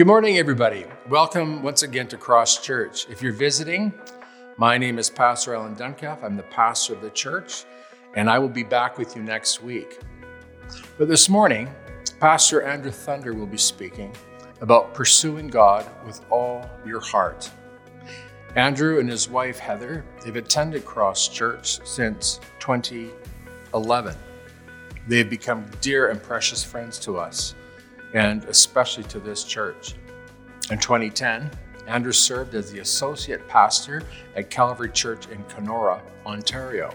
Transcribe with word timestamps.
Good 0.00 0.06
morning, 0.06 0.38
everybody. 0.38 0.86
Welcome 1.10 1.62
once 1.62 1.82
again 1.82 2.08
to 2.08 2.16
Cross 2.16 2.62
Church. 2.64 3.06
If 3.10 3.20
you're 3.20 3.34
visiting, 3.34 3.92
my 4.56 4.78
name 4.78 4.98
is 4.98 5.10
Pastor 5.10 5.54
Alan 5.54 5.76
Duncalf. 5.76 6.24
I'm 6.24 6.38
the 6.38 6.42
pastor 6.44 6.94
of 6.94 7.02
the 7.02 7.10
church, 7.10 7.66
and 8.16 8.30
I 8.30 8.38
will 8.38 8.48
be 8.48 8.62
back 8.62 8.96
with 8.96 9.14
you 9.14 9.22
next 9.22 9.62
week. 9.62 10.00
But 10.96 11.08
this 11.08 11.28
morning, 11.28 11.68
Pastor 12.18 12.62
Andrew 12.62 12.90
Thunder 12.90 13.34
will 13.34 13.46
be 13.46 13.58
speaking 13.58 14.16
about 14.62 14.94
pursuing 14.94 15.48
God 15.48 15.86
with 16.06 16.22
all 16.30 16.64
your 16.86 17.00
heart. 17.00 17.50
Andrew 18.56 19.00
and 19.00 19.08
his 19.10 19.28
wife 19.28 19.58
Heather, 19.58 20.06
they've 20.24 20.34
attended 20.34 20.86
Cross 20.86 21.28
Church 21.28 21.78
since 21.86 22.40
2011. 22.58 24.16
They 25.08 25.18
have 25.18 25.28
become 25.28 25.70
dear 25.82 26.08
and 26.08 26.22
precious 26.22 26.64
friends 26.64 26.98
to 27.00 27.18
us 27.18 27.54
and 28.14 28.44
especially 28.44 29.04
to 29.04 29.20
this 29.20 29.44
church. 29.44 29.94
In 30.70 30.78
2010, 30.78 31.50
Andrew 31.86 32.12
served 32.12 32.54
as 32.54 32.70
the 32.70 32.80
associate 32.80 33.46
pastor 33.48 34.02
at 34.36 34.50
Calvary 34.50 34.90
Church 34.90 35.28
in 35.28 35.42
Kenora, 35.44 36.02
Ontario. 36.24 36.94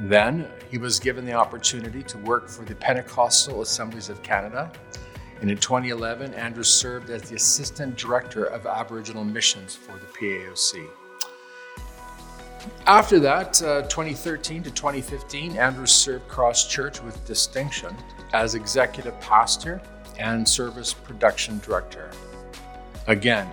Then 0.00 0.48
he 0.70 0.78
was 0.78 0.98
given 0.98 1.24
the 1.24 1.34
opportunity 1.34 2.02
to 2.02 2.18
work 2.18 2.48
for 2.48 2.64
the 2.64 2.74
Pentecostal 2.74 3.62
Assemblies 3.62 4.08
of 4.08 4.22
Canada. 4.22 4.72
And 5.40 5.50
in 5.50 5.58
2011, 5.58 6.34
Andrew 6.34 6.64
served 6.64 7.10
as 7.10 7.22
the 7.28 7.36
assistant 7.36 7.96
director 7.96 8.44
of 8.44 8.66
Aboriginal 8.66 9.24
missions 9.24 9.74
for 9.74 9.92
the 9.92 10.06
PAOC. 10.06 10.88
After 12.86 13.20
that, 13.20 13.62
uh, 13.62 13.82
2013 13.82 14.62
to 14.62 14.70
2015, 14.70 15.56
Andrew 15.56 15.86
served 15.86 16.26
Cross 16.28 16.68
Church 16.68 17.02
with 17.02 17.24
distinction 17.26 17.94
as 18.32 18.54
executive 18.54 19.18
pastor 19.20 19.80
and 20.18 20.48
service 20.48 20.92
production 20.92 21.60
director. 21.60 22.10
Again, 23.06 23.50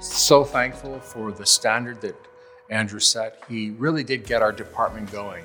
so 0.00 0.44
thankful 0.44 1.00
for 1.00 1.32
the 1.32 1.44
standard 1.44 2.00
that 2.00 2.16
Andrew 2.70 3.00
set. 3.00 3.42
He 3.48 3.70
really 3.70 4.04
did 4.04 4.26
get 4.26 4.42
our 4.42 4.52
department 4.52 5.10
going. 5.12 5.44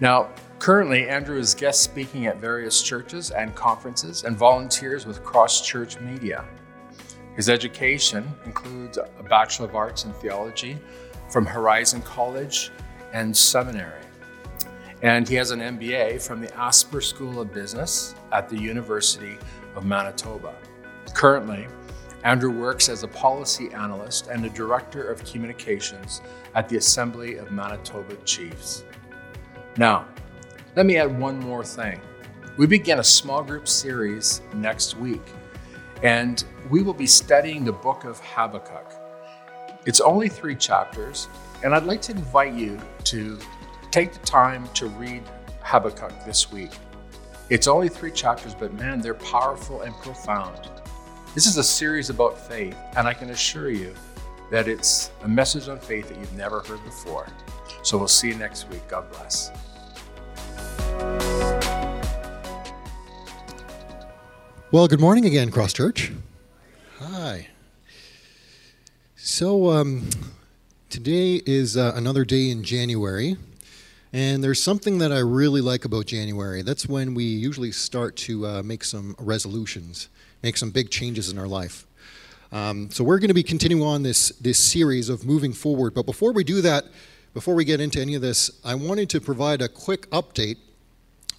Now, 0.00 0.30
currently, 0.58 1.08
Andrew 1.08 1.38
is 1.38 1.54
guest 1.54 1.82
speaking 1.82 2.26
at 2.26 2.38
various 2.38 2.82
churches 2.82 3.30
and 3.30 3.54
conferences 3.54 4.24
and 4.24 4.36
volunteers 4.36 5.06
with 5.06 5.22
Cross 5.22 5.66
Church 5.66 6.00
Media. 6.00 6.44
His 7.36 7.48
education 7.48 8.30
includes 8.44 8.98
a 8.98 9.22
Bachelor 9.22 9.68
of 9.68 9.74
Arts 9.74 10.04
in 10.04 10.12
Theology 10.14 10.78
from 11.28 11.46
Horizon 11.46 12.02
College 12.02 12.70
and 13.12 13.36
Seminary. 13.36 14.02
And 15.02 15.28
he 15.28 15.34
has 15.36 15.50
an 15.50 15.60
MBA 15.60 16.20
from 16.20 16.40
the 16.40 16.54
Asper 16.54 17.00
School 17.00 17.40
of 17.40 17.52
Business 17.54 18.14
at 18.32 18.48
the 18.48 18.58
University 18.58 19.38
of 19.74 19.84
Manitoba. 19.84 20.54
Currently, 21.14 21.66
Andrew 22.24 22.50
works 22.50 22.88
as 22.88 23.02
a 23.02 23.08
policy 23.08 23.70
analyst 23.72 24.28
and 24.28 24.44
a 24.44 24.50
director 24.50 25.10
of 25.10 25.24
communications 25.24 26.20
at 26.54 26.68
the 26.68 26.76
Assembly 26.76 27.36
of 27.36 27.50
Manitoba 27.50 28.16
Chiefs. 28.24 28.84
Now, 29.76 30.06
let 30.76 30.84
me 30.84 30.98
add 30.98 31.18
one 31.18 31.38
more 31.38 31.64
thing. 31.64 32.00
We 32.58 32.66
begin 32.66 32.98
a 32.98 33.04
small 33.04 33.42
group 33.42 33.66
series 33.66 34.42
next 34.54 34.96
week, 34.98 35.22
and 36.02 36.44
we 36.68 36.82
will 36.82 36.94
be 36.94 37.06
studying 37.06 37.64
the 37.64 37.72
book 37.72 38.04
of 38.04 38.20
Habakkuk. 38.20 38.92
It's 39.86 40.00
only 40.00 40.28
three 40.28 40.54
chapters, 40.54 41.28
and 41.64 41.74
I'd 41.74 41.84
like 41.84 42.02
to 42.02 42.12
invite 42.12 42.52
you 42.52 42.78
to 43.04 43.38
take 43.90 44.12
the 44.12 44.18
time 44.20 44.68
to 44.74 44.86
read 44.88 45.22
Habakkuk 45.62 46.24
this 46.26 46.52
week. 46.52 46.72
It's 47.50 47.66
only 47.66 47.88
three 47.88 48.12
chapters, 48.12 48.54
but 48.54 48.72
man, 48.74 49.00
they're 49.00 49.12
powerful 49.12 49.82
and 49.82 49.92
profound. 49.96 50.70
This 51.34 51.46
is 51.46 51.56
a 51.56 51.64
series 51.64 52.08
about 52.08 52.38
faith, 52.38 52.76
and 52.96 53.08
I 53.08 53.12
can 53.12 53.30
assure 53.30 53.70
you 53.70 53.92
that 54.52 54.68
it's 54.68 55.10
a 55.24 55.28
message 55.28 55.66
on 55.68 55.80
faith 55.80 56.08
that 56.10 56.16
you've 56.16 56.32
never 56.34 56.60
heard 56.60 56.78
before. 56.84 57.26
So 57.82 57.98
we'll 57.98 58.06
see 58.06 58.28
you 58.28 58.36
next 58.36 58.68
week. 58.70 58.86
God 58.86 59.10
bless. 59.10 59.50
Well, 64.70 64.86
good 64.86 65.00
morning 65.00 65.24
again, 65.24 65.50
Cross 65.50 65.72
Church. 65.72 66.12
Hi. 67.00 67.48
So, 69.16 69.70
um, 69.70 70.08
today 70.88 71.42
is 71.44 71.76
uh, 71.76 71.94
another 71.96 72.24
day 72.24 72.48
in 72.48 72.62
January. 72.62 73.36
And 74.12 74.42
there's 74.42 74.60
something 74.60 74.98
that 74.98 75.12
I 75.12 75.20
really 75.20 75.60
like 75.60 75.84
about 75.84 76.06
January. 76.06 76.62
That's 76.62 76.88
when 76.88 77.14
we 77.14 77.22
usually 77.24 77.70
start 77.70 78.16
to 78.16 78.44
uh, 78.44 78.62
make 78.64 78.82
some 78.82 79.14
resolutions, 79.20 80.08
make 80.42 80.56
some 80.56 80.70
big 80.70 80.90
changes 80.90 81.30
in 81.30 81.38
our 81.38 81.46
life. 81.46 81.86
Um, 82.50 82.90
so 82.90 83.04
we're 83.04 83.20
going 83.20 83.28
to 83.28 83.34
be 83.34 83.44
continuing 83.44 83.84
on 83.84 84.02
this 84.02 84.30
this 84.40 84.58
series 84.58 85.08
of 85.08 85.24
moving 85.24 85.52
forward. 85.52 85.94
But 85.94 86.06
before 86.06 86.32
we 86.32 86.42
do 86.42 86.60
that, 86.62 86.86
before 87.34 87.54
we 87.54 87.64
get 87.64 87.80
into 87.80 88.00
any 88.00 88.16
of 88.16 88.22
this, 88.22 88.50
I 88.64 88.74
wanted 88.74 89.08
to 89.10 89.20
provide 89.20 89.62
a 89.62 89.68
quick 89.68 90.10
update 90.10 90.56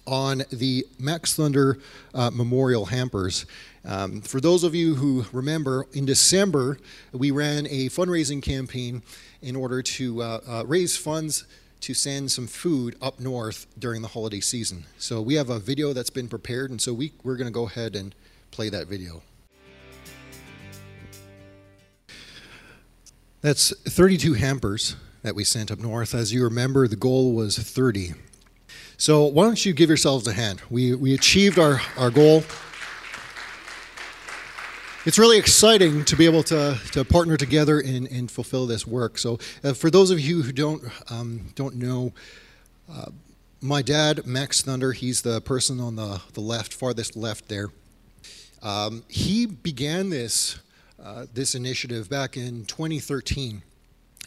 on 0.06 0.42
the 0.50 0.86
Max 0.98 1.34
Thunder 1.34 1.78
uh, 2.14 2.30
Memorial 2.32 2.86
Hampers. 2.86 3.44
Um, 3.84 4.22
for 4.22 4.40
those 4.40 4.64
of 4.64 4.74
you 4.74 4.94
who 4.94 5.26
remember, 5.32 5.86
in 5.92 6.06
December 6.06 6.78
we 7.12 7.30
ran 7.30 7.66
a 7.66 7.90
fundraising 7.90 8.42
campaign 8.42 9.02
in 9.42 9.56
order 9.56 9.82
to 9.82 10.22
uh, 10.22 10.40
uh, 10.48 10.64
raise 10.66 10.96
funds 10.96 11.44
to 11.82 11.94
send 11.94 12.30
some 12.30 12.46
food 12.46 12.96
up 13.02 13.18
north 13.20 13.66
during 13.78 14.02
the 14.02 14.08
holiday 14.08 14.40
season. 14.40 14.84
So 14.98 15.20
we 15.20 15.34
have 15.34 15.50
a 15.50 15.58
video 15.58 15.92
that's 15.92 16.10
been 16.10 16.28
prepared, 16.28 16.70
and 16.70 16.80
so 16.80 16.92
we, 16.92 17.12
we're 17.24 17.36
going 17.36 17.48
to 17.48 17.52
go 17.52 17.66
ahead 17.66 17.96
and 17.96 18.14
play 18.52 18.68
that 18.68 18.86
video. 18.86 19.22
That's 23.40 23.76
32 23.80 24.34
hampers 24.34 24.94
that 25.22 25.34
we 25.34 25.42
sent 25.42 25.72
up 25.72 25.80
north. 25.80 26.14
As 26.14 26.32
you 26.32 26.44
remember, 26.44 26.86
the 26.86 26.94
goal 26.96 27.32
was 27.32 27.58
30. 27.58 28.14
So 28.96 29.24
why 29.24 29.44
don't 29.44 29.66
you 29.66 29.72
give 29.72 29.90
yourselves 29.90 30.28
a 30.28 30.32
hand? 30.32 30.62
We, 30.70 30.94
we 30.94 31.14
achieved 31.14 31.58
our, 31.58 31.80
our 31.96 32.10
goal 32.10 32.44
it's 35.04 35.18
really 35.18 35.38
exciting 35.38 36.04
to 36.04 36.16
be 36.16 36.26
able 36.26 36.42
to, 36.44 36.78
to 36.92 37.04
partner 37.04 37.36
together 37.36 37.80
and, 37.80 38.06
and 38.06 38.30
fulfill 38.30 38.66
this 38.66 38.86
work. 38.86 39.18
So, 39.18 39.38
uh, 39.64 39.72
for 39.72 39.90
those 39.90 40.10
of 40.10 40.20
you 40.20 40.42
who 40.42 40.52
don't 40.52 40.82
um, 41.10 41.46
don't 41.54 41.76
know, 41.76 42.12
uh, 42.90 43.06
my 43.60 43.82
dad, 43.82 44.26
Max 44.26 44.62
Thunder, 44.62 44.92
he's 44.92 45.22
the 45.22 45.40
person 45.40 45.80
on 45.80 45.96
the, 45.96 46.20
the 46.34 46.40
left, 46.40 46.72
farthest 46.72 47.16
left 47.16 47.48
there. 47.48 47.70
Um, 48.62 49.04
he 49.08 49.46
began 49.46 50.10
this 50.10 50.58
uh, 51.02 51.26
this 51.34 51.54
initiative 51.54 52.08
back 52.08 52.36
in 52.36 52.64
2013. 52.66 53.62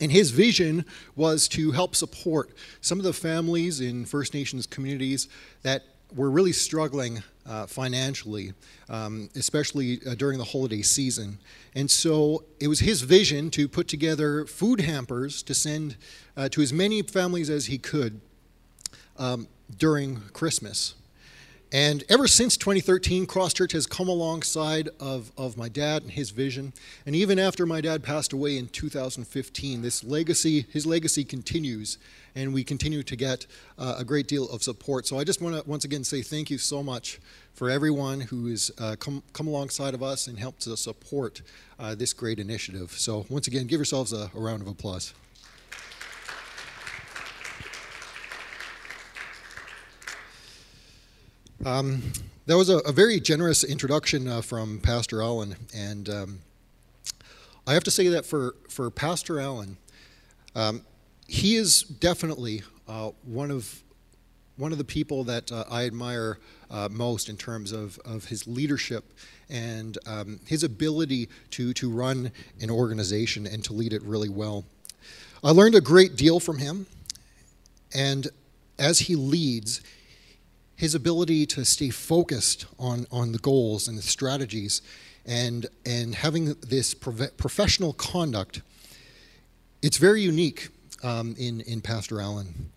And 0.02 0.12
his 0.12 0.31
vision 0.31 0.84
was 1.16 1.47
to 1.50 1.72
help 1.72 1.96
support 1.96 2.50
some 2.81 2.97
of 2.97 3.06
the 3.06 3.14
families 3.14 3.80
in 3.80 4.03
First 4.03 4.34
Nations 4.34 4.68
communities 4.68 5.30
that 5.62 5.84
were 6.14 6.30
really 6.30 6.52
struggling 6.52 7.24
uh, 7.45 7.67
financially, 7.67 8.53
um, 8.89 9.29
especially 9.35 10.00
uh, 10.06 10.16
during 10.16 10.38
the 10.38 10.44
holiday 10.44 10.81
season. 10.81 11.38
And 11.75 11.89
so 11.89 12.44
it 12.59 12.67
was 12.67 12.79
his 12.79 13.01
vision 13.01 13.50
to 13.51 13.67
put 13.67 13.88
together 13.88 14.45
food 14.45 14.81
hampers 14.81 15.44
to 15.44 15.53
send 15.53 15.95
uh, 16.35 16.50
to 16.50 16.61
as 16.61 16.73
many 16.73 17.01
families 17.01 17.50
as 17.50 17.67
he 17.67 17.78
could 17.78 18.19
um, 19.17 19.47
during 19.78 20.22
Christmas. 20.34 20.95
And 21.72 22.03
ever 22.09 22.28
since 22.28 22.58
2013, 22.58 23.26
Cross 23.26 23.53
Church 23.53 23.72
has 23.74 23.88
come 23.88 24.08
alongside 24.08 24.90
of, 25.00 25.31
of 25.38 25.58
my 25.58 25.68
dad 25.68 26.03
and 26.03 26.12
his 26.12 26.30
vision. 26.30 26.74
And 27.06 27.16
even 27.16 27.40
after 27.40 27.66
my 27.66 27.81
dad 27.81 28.03
passed 28.03 28.34
away 28.34 28.58
in 28.58 28.68
2015, 28.68 29.81
this 29.81 30.03
legacy, 30.03 30.66
his 30.72 30.86
legacy 30.86 31.24
continues, 31.24 31.98
and 32.36 32.53
we 32.53 32.64
continue 32.64 33.03
to 33.03 33.16
get 33.16 33.48
uh, 33.78 33.96
a 33.98 34.03
great 34.03 34.28
deal 34.28 34.48
of 34.50 34.62
support. 34.62 35.08
So 35.08 35.18
I 35.18 35.24
just 35.24 35.41
want 35.41 35.56
to 35.56 35.70
once 35.70 35.85
again 35.85 36.03
say 36.03 36.22
thank 36.22 36.50
you 36.50 36.58
so 36.58 36.84
much 36.84 37.20
for 37.53 37.70
everyone 37.70 38.22
who 38.22 38.47
has 38.47 38.72
uh, 38.78 38.96
come, 39.00 39.23
come 39.34 39.47
alongside 39.47 39.94
of 39.94 40.03
us 40.03 40.28
and 40.28 40.38
helped 40.38 40.61
to 40.61 40.78
support 40.78 41.41
uh, 41.79 41.96
this 41.96 42.14
great 42.14 42.40
initiative. 42.40 42.91
So 42.91 43.26
once 43.29 43.47
again, 43.47 43.66
give 43.66 43.79
yourselves 43.79 44.14
a, 44.14 44.29
a 44.35 44.40
round 44.40 44.61
of 44.61 44.68
applause. 44.68 45.14
Um, 51.66 52.03
that 52.46 52.56
was 52.56 52.70
a, 52.70 52.78
a, 52.78 52.91
very 52.91 53.20
generous 53.20 53.64
introduction 53.64 54.28
uh, 54.28 54.41
from 54.41 54.79
Pastor 54.82 55.23
Allen, 55.23 55.56
and 55.76 56.08
um, 56.09 56.40
I 57.66 57.73
have 57.73 57.84
to 57.85 57.91
say 57.91 58.08
that 58.09 58.23
for 58.23 58.56
for 58.70 58.91
Pastor 58.91 59.40
Allen, 59.40 59.78
um, 60.53 60.84
he 61.28 61.56
is 61.56 61.82
definitely 61.82 62.62
uh, 62.88 63.09
one 63.23 63.50
of 63.50 63.82
one 64.58 64.73
of 64.73 64.78
the 64.78 64.84
people 64.84 65.23
that 65.23 65.52
uh, 65.52 65.64
I 65.67 65.85
admire 65.85 66.38
uh, 66.70 66.88
most 66.91 67.29
in 67.29 67.35
terms 67.35 67.72
of, 67.72 67.97
of 68.06 68.26
his 68.26 68.46
leadership 68.46 69.11
and 69.50 69.97
um, 70.06 70.40
his 70.46 70.64
ability 70.64 71.29
to 71.50 71.73
to 71.73 71.90
run 71.90 72.32
an 72.61 72.70
organization 72.70 73.47
and 73.47 73.64
to 73.64 73.73
lead 73.73 73.91
it 73.91 74.03
really 74.03 74.29
well. 74.29 74.66
I 75.44 75.50
learned 75.50 75.73
a 75.73 75.82
great 75.82 76.16
deal 76.16 76.40
from 76.40 76.59
him, 76.59 76.85
and 77.91 78.28
as 78.78 79.00
he 79.00 79.16
leads, 79.16 79.82
his 80.75 80.93
ability 80.93 81.45
to 81.45 81.63
stay 81.63 81.89
focused 81.89 82.66
on, 82.77 83.07
on 83.11 83.31
the 83.31 83.37
goals 83.39 83.87
and 83.87 83.97
the 83.97 84.01
strategies 84.01 84.81
and, 85.25 85.66
and 85.85 86.16
having 86.16 86.53
this 86.55 86.93
professional 86.93 87.93
conduct, 87.93 88.61
it's 89.81 89.97
very 89.97 90.22
unique 90.22 90.69
um, 91.03 91.35
in, 91.37 91.61
in 91.61 91.81
Pastor 91.81 92.22
Allen. 92.22 92.72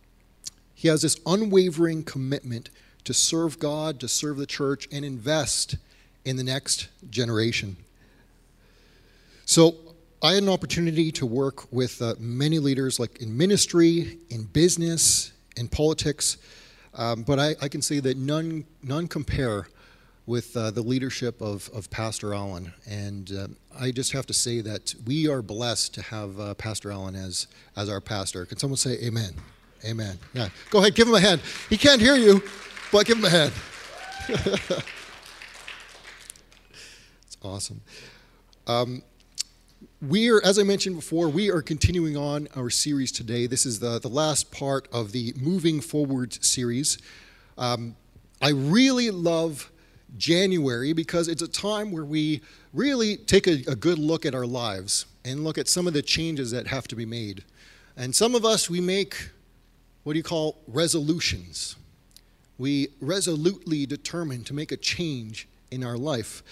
He 0.74 0.88
has 0.88 1.02
this 1.02 1.18
unwavering 1.26 2.04
commitment 2.04 2.70
to 3.04 3.12
serve 3.12 3.58
God, 3.58 4.00
to 4.00 4.08
serve 4.08 4.36
the 4.36 4.46
church, 4.46 4.88
and 4.92 5.04
invest 5.04 5.76
in 6.24 6.36
the 6.36 6.44
next 6.44 6.88
generation. 7.10 7.76
So, 9.44 9.76
I 10.20 10.34
had 10.34 10.42
an 10.42 10.48
opportunity 10.48 11.12
to 11.12 11.26
work 11.26 11.72
with 11.72 12.02
uh, 12.02 12.16
many 12.18 12.58
leaders, 12.58 12.98
like 12.98 13.22
in 13.22 13.36
ministry, 13.36 14.18
in 14.30 14.44
business, 14.44 15.32
in 15.56 15.68
politics, 15.68 16.38
um, 16.98 17.22
but 17.22 17.38
I, 17.38 17.54
I, 17.62 17.68
can 17.68 17.80
say 17.80 18.00
that 18.00 18.16
none, 18.16 18.64
none 18.82 19.08
compare 19.08 19.68
with 20.26 20.54
uh, 20.56 20.70
the 20.70 20.82
leadership 20.82 21.40
of, 21.40 21.70
of 21.72 21.88
Pastor 21.88 22.34
Allen. 22.34 22.74
And 22.86 23.32
uh, 23.32 23.48
I 23.80 23.92
just 23.92 24.12
have 24.12 24.26
to 24.26 24.34
say 24.34 24.60
that 24.60 24.94
we 25.06 25.26
are 25.26 25.40
blessed 25.40 25.94
to 25.94 26.02
have 26.02 26.38
uh, 26.38 26.52
Pastor 26.54 26.92
Allen 26.92 27.14
as, 27.14 27.46
as 27.76 27.88
our 27.88 28.02
pastor. 28.02 28.44
Can 28.44 28.58
someone 28.58 28.76
say 28.76 28.98
amen? 29.02 29.32
Amen. 29.86 30.18
Yeah. 30.34 30.50
Go 30.68 30.80
ahead, 30.80 30.94
give 30.94 31.08
him 31.08 31.14
a 31.14 31.20
hand. 31.20 31.40
He 31.70 31.78
can't 31.78 32.00
hear 32.00 32.16
you, 32.16 32.42
but 32.92 33.06
give 33.06 33.18
him 33.18 33.24
a 33.24 33.30
hand. 33.30 33.52
it's 34.28 34.82
awesome. 37.42 37.80
Um, 38.66 39.02
we 40.00 40.30
are, 40.30 40.40
as 40.44 40.60
I 40.60 40.62
mentioned 40.62 40.94
before, 40.94 41.28
we 41.28 41.50
are 41.50 41.60
continuing 41.60 42.16
on 42.16 42.46
our 42.54 42.70
series 42.70 43.10
today. 43.10 43.48
This 43.48 43.66
is 43.66 43.80
the, 43.80 43.98
the 43.98 44.08
last 44.08 44.52
part 44.52 44.86
of 44.92 45.10
the 45.10 45.34
Moving 45.40 45.80
Forward 45.80 46.44
series. 46.44 46.98
Um, 47.56 47.96
I 48.40 48.50
really 48.50 49.10
love 49.10 49.72
January 50.16 50.92
because 50.92 51.26
it's 51.26 51.42
a 51.42 51.48
time 51.48 51.90
where 51.90 52.04
we 52.04 52.42
really 52.72 53.16
take 53.16 53.48
a, 53.48 53.64
a, 53.66 53.74
good 53.74 53.98
look 53.98 54.24
at 54.24 54.36
our 54.36 54.46
lives 54.46 55.06
and 55.24 55.42
look 55.42 55.58
at 55.58 55.66
some 55.66 55.88
of 55.88 55.94
the 55.94 56.02
changes 56.02 56.52
that 56.52 56.68
have 56.68 56.86
to 56.88 56.96
be 56.96 57.04
made. 57.04 57.42
And 57.96 58.14
some 58.14 58.36
of 58.36 58.44
us, 58.44 58.70
we 58.70 58.80
make 58.80 59.30
what 60.04 60.12
do 60.12 60.18
you 60.18 60.22
call 60.22 60.58
resolutions. 60.68 61.74
We 62.56 62.88
resolutely 63.00 63.84
determine 63.84 64.44
to 64.44 64.54
make 64.54 64.70
a 64.70 64.76
change 64.76 65.48
in 65.72 65.82
our 65.82 65.98
life. 65.98 66.44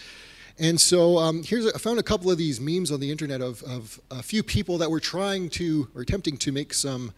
And 0.58 0.80
so 0.80 1.18
um, 1.18 1.42
here's 1.42 1.66
a, 1.66 1.74
I 1.74 1.78
found 1.78 1.98
a 1.98 2.02
couple 2.02 2.30
of 2.30 2.38
these 2.38 2.60
memes 2.60 2.90
on 2.90 3.00
the 3.00 3.10
internet 3.10 3.42
of, 3.42 3.62
of 3.64 4.00
a 4.10 4.22
few 4.22 4.42
people 4.42 4.78
that 4.78 4.90
were 4.90 5.00
trying 5.00 5.50
to 5.50 5.88
or 5.94 6.02
attempting 6.02 6.38
to 6.38 6.52
make 6.52 6.72
some 6.72 7.12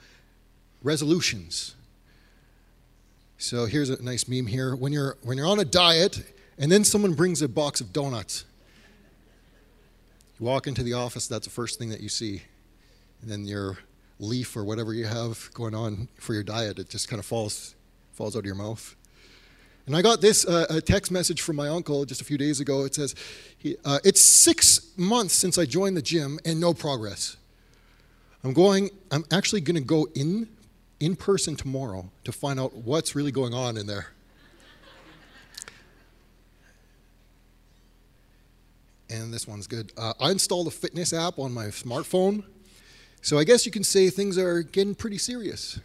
resolutions. 0.82 1.76
So 3.36 3.66
here's 3.66 3.90
a 3.90 4.02
nice 4.02 4.26
meme 4.26 4.46
here. 4.46 4.74
When 4.74 4.92
you're, 4.92 5.16
when 5.22 5.38
you're 5.38 5.46
on 5.46 5.60
a 5.60 5.64
diet 5.64 6.24
and 6.58 6.72
then 6.72 6.82
someone 6.82 7.14
brings 7.14 7.40
a 7.40 7.48
box 7.48 7.80
of 7.80 7.92
donuts, 7.92 8.44
you 10.40 10.46
walk 10.46 10.66
into 10.66 10.82
the 10.82 10.94
office, 10.94 11.28
that's 11.28 11.46
the 11.46 11.52
first 11.52 11.78
thing 11.78 11.90
that 11.90 12.00
you 12.00 12.08
see. 12.08 12.42
And 13.22 13.30
then 13.30 13.44
your 13.44 13.78
leaf 14.18 14.56
or 14.56 14.64
whatever 14.64 14.92
you 14.92 15.04
have 15.04 15.48
going 15.54 15.74
on 15.74 16.08
for 16.16 16.34
your 16.34 16.42
diet, 16.42 16.80
it 16.80 16.88
just 16.88 17.08
kind 17.08 17.20
of 17.20 17.26
falls, 17.26 17.76
falls 18.12 18.34
out 18.34 18.40
of 18.40 18.46
your 18.46 18.56
mouth. 18.56 18.96
And 19.88 19.96
I 19.96 20.02
got 20.02 20.20
this 20.20 20.44
uh, 20.44 20.66
a 20.68 20.82
text 20.82 21.10
message 21.10 21.40
from 21.40 21.56
my 21.56 21.68
uncle 21.68 22.04
just 22.04 22.20
a 22.20 22.24
few 22.24 22.36
days 22.36 22.60
ago. 22.60 22.84
It 22.84 22.94
says, 22.94 23.14
he, 23.56 23.74
uh, 23.86 24.00
It's 24.04 24.20
six 24.20 24.92
months 24.98 25.32
since 25.32 25.56
I 25.56 25.64
joined 25.64 25.96
the 25.96 26.02
gym 26.02 26.38
and 26.44 26.60
no 26.60 26.74
progress. 26.74 27.38
I'm 28.44 28.52
going, 28.52 28.90
I'm 29.10 29.24
actually 29.32 29.62
going 29.62 29.76
to 29.76 29.80
go 29.80 30.06
in 30.14 30.46
in 31.00 31.16
person 31.16 31.56
tomorrow 31.56 32.10
to 32.24 32.32
find 32.32 32.60
out 32.60 32.74
what's 32.74 33.16
really 33.16 33.32
going 33.32 33.54
on 33.54 33.78
in 33.78 33.86
there. 33.86 34.08
and 39.08 39.32
this 39.32 39.48
one's 39.48 39.66
good. 39.66 39.90
Uh, 39.96 40.12
I 40.20 40.32
installed 40.32 40.66
a 40.66 40.70
fitness 40.70 41.14
app 41.14 41.38
on 41.38 41.50
my 41.54 41.68
smartphone, 41.68 42.44
so 43.22 43.38
I 43.38 43.44
guess 43.44 43.64
you 43.64 43.72
can 43.72 43.84
say 43.84 44.10
things 44.10 44.36
are 44.36 44.60
getting 44.60 44.94
pretty 44.94 45.16
serious. 45.16 45.80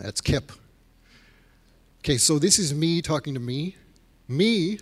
That's 0.00 0.20
Kip. 0.20 0.50
Okay, 2.06 2.18
so 2.18 2.38
this 2.38 2.60
is 2.60 2.72
me 2.72 3.02
talking 3.02 3.34
to 3.34 3.40
me. 3.40 3.74
Me, 4.28 4.78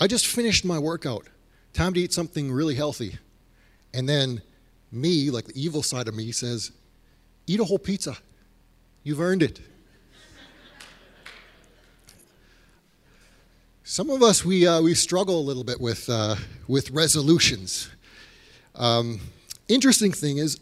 I 0.00 0.08
just 0.08 0.26
finished 0.26 0.64
my 0.64 0.80
workout. 0.80 1.28
Time 1.72 1.94
to 1.94 2.00
eat 2.00 2.12
something 2.12 2.50
really 2.50 2.74
healthy. 2.74 3.18
And 3.94 4.08
then 4.08 4.42
me, 4.90 5.30
like 5.30 5.44
the 5.44 5.52
evil 5.54 5.80
side 5.80 6.08
of 6.08 6.16
me, 6.16 6.32
says, 6.32 6.72
Eat 7.46 7.60
a 7.60 7.64
whole 7.64 7.78
pizza. 7.78 8.16
You've 9.04 9.20
earned 9.20 9.44
it. 9.44 9.60
Some 13.84 14.10
of 14.10 14.20
us, 14.20 14.44
we, 14.44 14.66
uh, 14.66 14.82
we 14.82 14.94
struggle 14.94 15.38
a 15.38 15.44
little 15.46 15.62
bit 15.62 15.80
with, 15.80 16.08
uh, 16.08 16.34
with 16.66 16.90
resolutions. 16.90 17.88
Um, 18.74 19.20
interesting 19.68 20.10
thing 20.10 20.38
is, 20.38 20.58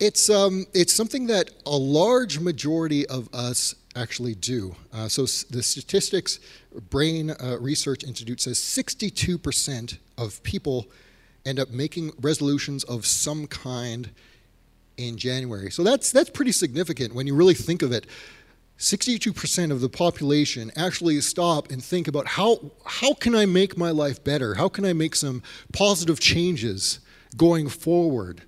it's, 0.00 0.28
um, 0.28 0.66
it's 0.74 0.92
something 0.92 1.28
that 1.28 1.50
a 1.66 1.76
large 1.76 2.40
majority 2.40 3.06
of 3.06 3.32
us 3.32 3.76
actually 3.96 4.34
do. 4.34 4.74
Uh, 4.92 5.08
so 5.08 5.22
the 5.22 5.62
statistics 5.62 6.40
brain 6.90 7.30
uh, 7.30 7.58
research 7.60 8.04
institute 8.04 8.40
says 8.40 8.58
62% 8.58 9.98
of 10.18 10.42
people 10.42 10.86
end 11.46 11.60
up 11.60 11.70
making 11.70 12.12
resolutions 12.20 12.84
of 12.84 13.06
some 13.06 13.46
kind 13.46 14.10
in 14.96 15.16
January. 15.16 15.70
So 15.70 15.82
that's, 15.82 16.10
that's 16.10 16.30
pretty 16.30 16.52
significant 16.52 17.14
when 17.14 17.26
you 17.26 17.34
really 17.34 17.54
think 17.54 17.82
of 17.82 17.92
it. 17.92 18.06
62% 18.78 19.70
of 19.70 19.80
the 19.80 19.88
population 19.88 20.72
actually 20.76 21.20
stop 21.20 21.70
and 21.70 21.82
think 21.82 22.08
about 22.08 22.26
how, 22.26 22.58
how 22.84 23.14
can 23.14 23.34
I 23.34 23.46
make 23.46 23.76
my 23.76 23.90
life 23.90 24.22
better? 24.24 24.54
How 24.54 24.68
can 24.68 24.84
I 24.84 24.92
make 24.92 25.14
some 25.14 25.42
positive 25.72 26.18
changes 26.18 26.98
going 27.36 27.68
forward? 27.68 28.42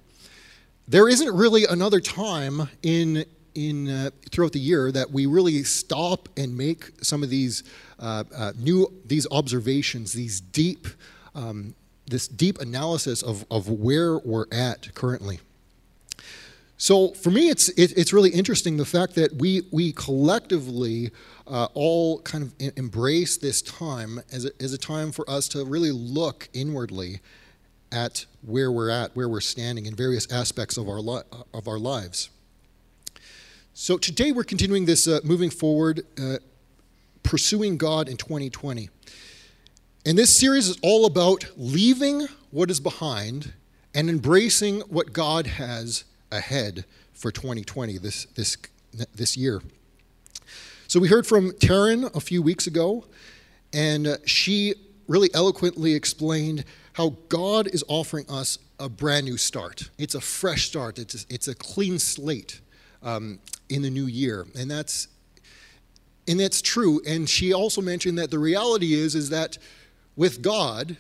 There 0.89 1.09
isn't 1.09 1.33
really 1.33 1.65
another 1.65 2.01
time 2.01 2.69
in, 2.83 3.25
in, 3.57 3.89
uh, 3.89 4.11
throughout 4.31 4.53
the 4.53 4.61
year 4.61 4.93
that 4.93 5.11
we 5.11 5.27
really 5.27 5.65
stop 5.65 6.29
and 6.37 6.57
make 6.57 6.91
some 7.03 7.23
of 7.23 7.31
these 7.31 7.65
uh, 7.99 8.25
uh, 8.35 8.53
new 8.59 8.93
these 9.07 9.27
observations, 9.31 10.13
these 10.13 10.41
deep 10.41 10.87
um, 11.35 11.75
this 12.07 12.29
deep 12.29 12.61
analysis 12.61 13.23
of, 13.23 13.45
of 13.51 13.69
where 13.69 14.19
we're 14.19 14.47
at 14.53 14.95
currently. 14.95 15.41
So 16.79 17.13
for 17.15 17.31
me, 17.31 17.49
it's 17.49 17.69
it, 17.71 17.97
it's 17.97 18.13
really 18.13 18.31
interesting 18.31 18.77
the 18.77 18.85
fact 18.85 19.15
that 19.15 19.35
we 19.35 19.63
we 19.73 19.93
collectively 19.93 21.11
uh, 21.47 21.69
all 21.75 22.21
kind 22.21 22.45
of 22.45 22.73
embrace 22.77 23.39
this 23.39 23.63
time 23.63 24.21
as 24.31 24.45
a, 24.45 24.51
as 24.61 24.73
a 24.73 24.79
time 24.79 25.11
for 25.11 25.29
us 25.29 25.49
to 25.49 25.65
really 25.65 25.93
look 25.93 26.49
inwardly 26.53 27.21
at 27.93 28.27
where 28.43 28.71
we're 28.71 28.91
at, 28.91 29.17
where 29.17 29.29
we're 29.29 29.41
standing 29.41 29.87
in 29.87 29.95
various 29.95 30.31
aspects 30.31 30.77
of 30.77 30.89
our 30.89 31.01
li- 31.01 31.23
of 31.55 31.67
our 31.67 31.79
lives. 31.79 32.29
So 33.79 33.99
today 33.99 34.33
we're 34.33 34.43
continuing 34.43 34.87
this 34.87 35.07
uh, 35.07 35.21
moving 35.23 35.51
forward, 35.51 36.01
uh, 36.19 36.39
pursuing 37.23 37.77
God 37.77 38.09
in 38.09 38.17
2020. 38.17 38.89
And 40.07 40.17
this 40.17 40.35
series 40.35 40.67
is 40.67 40.79
all 40.83 41.05
about 41.05 41.45
leaving 41.59 42.27
what 42.51 42.71
is 42.71 42.81
behind 42.81 43.53
and 43.95 44.09
embracing 44.09 44.81
what 44.89 45.13
God 45.13 45.47
has 45.47 46.05
ahead 46.33 46.87
for 47.13 47.31
2020, 47.31 47.99
this, 47.99 48.25
this, 48.35 48.57
this 49.15 49.37
year. 49.37 49.61
So 50.89 50.99
we 50.99 51.09
heard 51.09 51.27
from 51.27 51.51
Taryn 51.51 52.17
a 52.17 52.21
few 52.21 52.41
weeks 52.41 52.67
ago, 52.67 53.05
and 53.75 54.07
uh, 54.07 54.17
she 54.25 54.75
really 55.07 55.29
eloquently 55.35 55.93
explained 55.93 56.65
how 56.95 57.19
God 57.29 57.67
is 57.67 57.85
offering 57.89 58.25
us 58.31 58.59
a 58.81 58.89
brand 58.89 59.27
new 59.27 59.37
start. 59.37 59.91
It's 59.99 60.15
a 60.15 60.21
fresh 60.23 60.67
start, 60.67 60.99
it's 60.99 61.25
a, 61.25 61.27
it's 61.29 61.47
a 61.47 61.55
clean 61.55 61.99
slate 61.99 62.63
um, 63.03 63.39
in 63.69 63.83
the 63.83 63.91
new 63.91 64.07
year. 64.07 64.47
And 64.59 64.71
that's, 64.71 65.09
and 66.29 66.41
that's 66.41 66.61
true. 66.61 67.01
And 67.07 67.29
she 67.29 67.53
also 67.53 67.81
mentioned 67.81 68.19
that 68.19 68.31
the 68.31 68.39
reality 68.39 68.95
is, 68.95 69.15
is 69.15 69.31
that 69.31 69.59
with 70.17 70.43
God, 70.43 70.97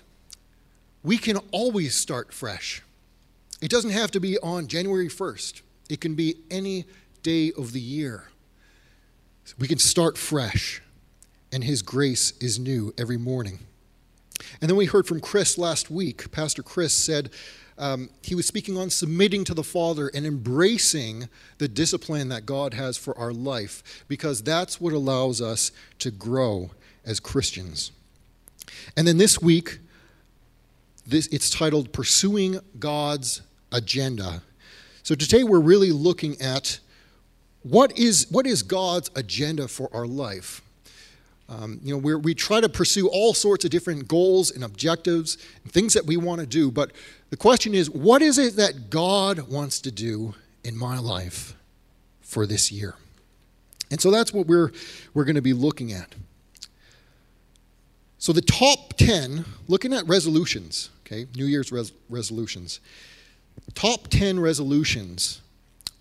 we 1.02 1.16
can 1.18 1.38
always 1.52 1.94
start 1.94 2.32
fresh. 2.32 2.82
It 3.60 3.70
doesn't 3.70 3.90
have 3.90 4.10
to 4.12 4.20
be 4.20 4.38
on 4.38 4.66
January 4.66 5.08
1st, 5.08 5.62
it 5.88 6.00
can 6.00 6.14
be 6.14 6.36
any 6.50 6.84
day 7.22 7.52
of 7.56 7.72
the 7.72 7.80
year. 7.80 8.28
We 9.58 9.68
can 9.68 9.78
start 9.78 10.18
fresh, 10.18 10.82
and 11.52 11.62
His 11.62 11.80
grace 11.80 12.32
is 12.40 12.58
new 12.58 12.92
every 12.98 13.16
morning. 13.16 13.60
And 14.60 14.68
then 14.68 14.76
we 14.76 14.86
heard 14.86 15.06
from 15.06 15.20
Chris 15.20 15.56
last 15.56 15.90
week. 15.90 16.30
Pastor 16.32 16.62
Chris 16.62 16.92
said 16.92 17.30
um, 17.78 18.10
he 18.22 18.34
was 18.34 18.46
speaking 18.46 18.76
on 18.76 18.90
submitting 18.90 19.44
to 19.44 19.54
the 19.54 19.62
Father 19.62 20.10
and 20.14 20.24
embracing 20.26 21.28
the 21.58 21.68
discipline 21.68 22.28
that 22.30 22.46
God 22.46 22.74
has 22.74 22.96
for 22.96 23.16
our 23.18 23.32
life, 23.32 24.04
because 24.08 24.42
that's 24.42 24.80
what 24.80 24.92
allows 24.92 25.40
us 25.40 25.72
to 25.98 26.10
grow 26.10 26.70
as 27.04 27.20
Christians. 27.20 27.92
And 28.96 29.06
then 29.06 29.18
this 29.18 29.40
week, 29.40 29.78
this, 31.06 31.26
it's 31.28 31.50
titled 31.50 31.92
Pursuing 31.92 32.60
God's 32.78 33.42
Agenda. 33.70 34.42
So 35.02 35.14
today 35.14 35.44
we're 35.44 35.60
really 35.60 35.92
looking 35.92 36.40
at 36.40 36.80
what 37.62 37.96
is, 37.98 38.26
what 38.30 38.46
is 38.46 38.62
God's 38.62 39.10
agenda 39.14 39.68
for 39.68 39.88
our 39.92 40.06
life? 40.06 40.62
Um, 41.48 41.78
you 41.82 41.92
know, 41.94 41.98
we 41.98 42.14
we 42.16 42.34
try 42.34 42.60
to 42.60 42.68
pursue 42.68 43.08
all 43.08 43.32
sorts 43.32 43.64
of 43.64 43.70
different 43.70 44.08
goals 44.08 44.50
and 44.50 44.64
objectives 44.64 45.38
and 45.62 45.72
things 45.72 45.94
that 45.94 46.04
we 46.04 46.16
want 46.16 46.40
to 46.40 46.46
do. 46.46 46.70
But 46.70 46.92
the 47.30 47.36
question 47.36 47.74
is, 47.74 47.88
what 47.88 48.20
is 48.20 48.38
it 48.38 48.56
that 48.56 48.90
God 48.90 49.48
wants 49.48 49.80
to 49.82 49.92
do 49.92 50.34
in 50.64 50.76
my 50.76 50.98
life 50.98 51.54
for 52.20 52.46
this 52.46 52.72
year? 52.72 52.96
And 53.90 54.00
so 54.00 54.10
that's 54.10 54.32
what 54.32 54.46
we're, 54.46 54.72
we're 55.14 55.24
going 55.24 55.36
to 55.36 55.42
be 55.42 55.52
looking 55.52 55.92
at. 55.92 56.14
So 58.18 58.32
the 58.32 58.42
top 58.42 58.94
10, 58.94 59.44
looking 59.68 59.92
at 59.92 60.06
resolutions, 60.08 60.90
okay, 61.04 61.26
New 61.36 61.44
Year's 61.44 61.70
res- 61.70 61.92
resolutions. 62.10 62.80
Top 63.74 64.08
10 64.08 64.40
resolutions 64.40 65.40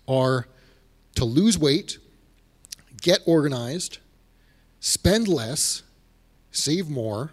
are 0.08 0.46
to 1.14 1.24
lose 1.24 1.58
weight, 1.58 1.98
get 3.00 3.20
organized, 3.26 3.98
spend 4.86 5.26
less, 5.26 5.82
save 6.52 6.88
more, 6.88 7.32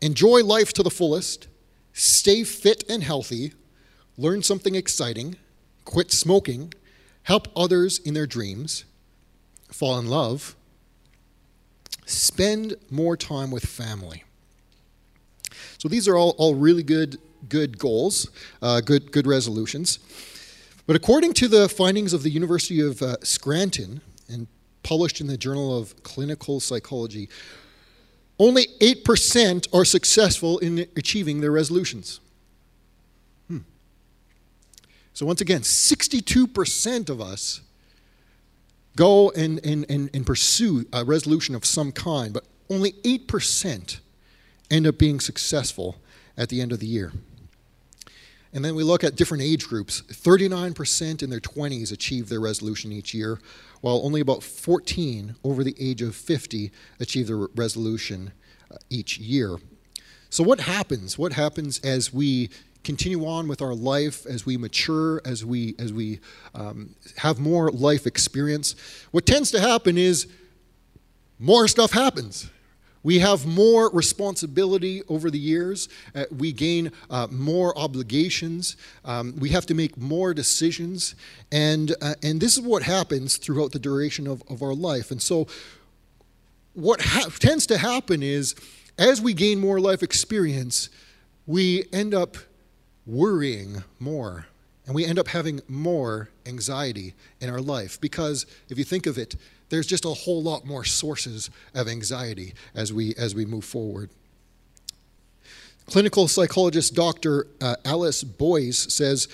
enjoy 0.00 0.42
life 0.42 0.72
to 0.72 0.82
the 0.82 0.90
fullest, 0.90 1.46
stay 1.92 2.42
fit 2.42 2.82
and 2.90 3.04
healthy, 3.04 3.52
learn 4.16 4.42
something 4.42 4.74
exciting, 4.74 5.36
quit 5.84 6.10
smoking, 6.10 6.74
help 7.22 7.46
others 7.54 8.00
in 8.00 8.12
their 8.12 8.26
dreams, 8.26 8.84
fall 9.70 10.00
in 10.00 10.08
love, 10.08 10.56
spend 12.06 12.74
more 12.90 13.16
time 13.16 13.52
with 13.52 13.64
family. 13.64 14.24
So 15.78 15.88
these 15.88 16.08
are 16.08 16.16
all, 16.16 16.34
all 16.38 16.56
really 16.56 16.82
good, 16.82 17.18
good 17.48 17.78
goals, 17.78 18.30
uh, 18.62 18.80
good, 18.80 19.12
good 19.12 19.28
resolutions. 19.28 20.00
But 20.88 20.96
according 20.96 21.34
to 21.34 21.46
the 21.46 21.68
findings 21.68 22.12
of 22.12 22.24
the 22.24 22.30
University 22.30 22.80
of 22.80 23.00
uh, 23.00 23.18
Scranton 23.22 24.00
and 24.28 24.48
published 24.82 25.20
in 25.20 25.26
the 25.26 25.36
Journal 25.36 25.76
of 25.76 26.02
Clinical 26.02 26.60
Psychology, 26.60 27.28
only 28.38 28.66
8% 28.80 29.74
are 29.74 29.84
successful 29.84 30.58
in 30.58 30.86
achieving 30.96 31.40
their 31.40 31.50
resolutions. 31.50 32.20
Hmm. 33.48 33.58
So, 35.12 35.26
once 35.26 35.40
again, 35.40 35.62
62% 35.62 37.10
of 37.10 37.20
us 37.20 37.60
go 38.96 39.30
and, 39.30 39.64
and, 39.64 39.86
and, 39.88 40.10
and 40.12 40.26
pursue 40.26 40.86
a 40.92 41.04
resolution 41.04 41.54
of 41.54 41.64
some 41.64 41.92
kind, 41.92 42.32
but 42.32 42.44
only 42.70 42.92
8% 43.04 43.98
end 44.70 44.86
up 44.86 44.98
being 44.98 45.20
successful 45.20 45.96
at 46.36 46.48
the 46.48 46.60
end 46.60 46.72
of 46.72 46.80
the 46.80 46.86
year. 46.86 47.12
And 48.52 48.64
then 48.64 48.74
we 48.74 48.82
look 48.82 49.04
at 49.04 49.14
different 49.14 49.42
age 49.42 49.66
groups. 49.66 50.02
39% 50.02 51.22
in 51.22 51.30
their 51.30 51.40
20s 51.40 51.92
achieve 51.92 52.28
their 52.28 52.40
resolution 52.40 52.92
each 52.92 53.12
year, 53.12 53.38
while 53.80 54.00
only 54.04 54.20
about 54.20 54.42
14 54.42 55.36
over 55.44 55.62
the 55.64 55.74
age 55.78 56.02
of 56.02 56.14
50 56.14 56.70
achieve 57.00 57.28
the 57.28 57.48
resolution 57.54 58.32
uh, 58.70 58.76
each 58.90 59.18
year. 59.18 59.56
So, 60.30 60.44
what 60.44 60.60
happens? 60.60 61.18
What 61.18 61.32
happens 61.32 61.78
as 61.80 62.12
we 62.12 62.50
continue 62.84 63.26
on 63.26 63.48
with 63.48 63.62
our 63.62 63.74
life, 63.74 64.26
as 64.26 64.44
we 64.44 64.56
mature, 64.56 65.20
as 65.24 65.44
we, 65.44 65.74
as 65.78 65.92
we 65.92 66.20
um, 66.54 66.94
have 67.16 67.38
more 67.38 67.70
life 67.70 68.06
experience? 68.06 68.74
What 69.10 69.26
tends 69.26 69.50
to 69.52 69.60
happen 69.60 69.96
is 69.96 70.26
more 71.38 71.68
stuff 71.68 71.92
happens 71.92 72.50
we 73.02 73.20
have 73.20 73.46
more 73.46 73.90
responsibility 73.90 75.02
over 75.08 75.30
the 75.30 75.38
years. 75.38 75.88
Uh, 76.14 76.24
we 76.36 76.52
gain 76.52 76.92
uh, 77.10 77.28
more 77.30 77.76
obligations. 77.78 78.76
Um, 79.04 79.34
we 79.38 79.50
have 79.50 79.66
to 79.66 79.74
make 79.74 79.96
more 79.96 80.34
decisions. 80.34 81.14
And, 81.52 81.94
uh, 82.00 82.14
and 82.22 82.40
this 82.40 82.56
is 82.56 82.62
what 82.62 82.82
happens 82.82 83.36
throughout 83.36 83.72
the 83.72 83.78
duration 83.78 84.26
of, 84.26 84.42
of 84.48 84.62
our 84.62 84.74
life. 84.74 85.10
And 85.10 85.22
so, 85.22 85.46
what 86.74 87.00
ha- 87.00 87.28
tends 87.38 87.66
to 87.66 87.78
happen 87.78 88.22
is 88.22 88.54
as 88.98 89.20
we 89.20 89.34
gain 89.34 89.58
more 89.58 89.80
life 89.80 90.02
experience, 90.02 90.90
we 91.46 91.84
end 91.92 92.14
up 92.14 92.36
worrying 93.06 93.82
more. 93.98 94.46
And 94.86 94.94
we 94.94 95.04
end 95.04 95.18
up 95.18 95.28
having 95.28 95.60
more 95.68 96.30
anxiety 96.46 97.14
in 97.40 97.50
our 97.50 97.60
life. 97.60 98.00
Because 98.00 98.46
if 98.68 98.78
you 98.78 98.84
think 98.84 99.06
of 99.06 99.18
it, 99.18 99.36
there's 99.70 99.86
just 99.86 100.04
a 100.04 100.10
whole 100.10 100.42
lot 100.42 100.64
more 100.64 100.84
sources 100.84 101.50
of 101.74 101.88
anxiety 101.88 102.54
as 102.74 102.92
we 102.92 103.14
as 103.16 103.34
we 103.34 103.44
move 103.44 103.64
forward. 103.64 104.10
Clinical 105.86 106.28
psychologist 106.28 106.94
Dr. 106.94 107.46
Uh, 107.60 107.76
Alice 107.84 108.22
Boyes 108.22 108.92
says, 108.92 109.26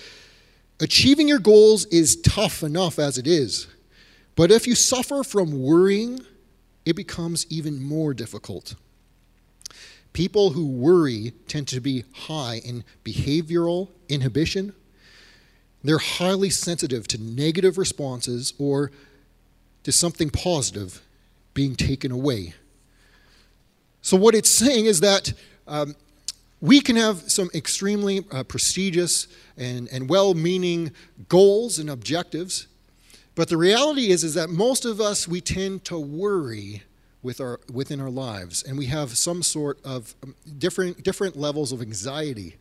Achieving 0.79 1.27
your 1.27 1.39
goals 1.39 1.85
is 1.85 2.15
tough 2.21 2.63
enough 2.63 2.97
as 2.97 3.17
it 3.17 3.27
is, 3.27 3.67
but 4.35 4.51
if 4.51 4.65
you 4.65 4.75
suffer 4.75 5.23
from 5.23 5.61
worrying, 5.61 6.21
it 6.85 6.95
becomes 6.95 7.45
even 7.49 7.81
more 7.83 8.13
difficult. 8.13 8.75
People 10.13 10.51
who 10.51 10.65
worry 10.65 11.33
tend 11.47 11.67
to 11.69 11.81
be 11.81 12.05
high 12.13 12.61
in 12.63 12.85
behavioral 13.03 13.89
inhibition. 14.07 14.73
They're 15.83 15.97
highly 15.97 16.49
sensitive 16.49 17.05
to 17.09 17.21
negative 17.21 17.77
responses 17.77 18.53
or 18.57 18.91
to 19.85 19.91
something 19.91 20.31
positive 20.31 20.99
being 21.53 21.75
taken 21.75 22.11
away. 22.11 22.55
So, 24.01 24.17
what 24.17 24.33
it's 24.33 24.49
saying 24.49 24.85
is 24.85 24.99
that 25.01 25.31
um, 25.67 25.95
we 26.59 26.81
can 26.81 26.95
have 26.95 27.29
some 27.31 27.51
extremely 27.53 28.25
uh, 28.31 28.43
prestigious 28.43 29.27
and, 29.57 29.87
and 29.91 30.09
well 30.09 30.33
meaning 30.33 30.91
goals 31.29 31.77
and 31.77 31.89
objectives, 31.89 32.65
but 33.35 33.47
the 33.47 33.57
reality 33.57 34.09
is, 34.09 34.23
is 34.23 34.33
that 34.33 34.49
most 34.49 34.85
of 34.85 34.99
us, 34.99 35.27
we 35.27 35.39
tend 35.39 35.85
to 35.85 35.99
worry 35.99 36.81
with 37.21 37.39
our, 37.39 37.59
within 37.71 38.01
our 38.01 38.09
lives, 38.09 38.63
and 38.63 38.79
we 38.79 38.87
have 38.87 39.15
some 39.15 39.43
sort 39.43 39.77
of 39.85 40.15
um, 40.23 40.33
different, 40.57 41.03
different 41.03 41.35
levels 41.35 41.71
of 41.71 41.79
anxiety. 41.79 42.55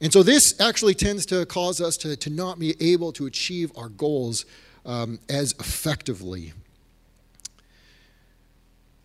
And 0.00 0.12
so, 0.12 0.24
this 0.24 0.60
actually 0.60 0.94
tends 0.94 1.24
to 1.26 1.46
cause 1.46 1.80
us 1.80 1.96
to, 1.98 2.16
to 2.16 2.30
not 2.30 2.58
be 2.58 2.74
able 2.80 3.12
to 3.12 3.26
achieve 3.26 3.70
our 3.76 3.90
goals 3.90 4.44
um, 4.88 5.20
as 5.28 5.52
effectively. 5.60 6.54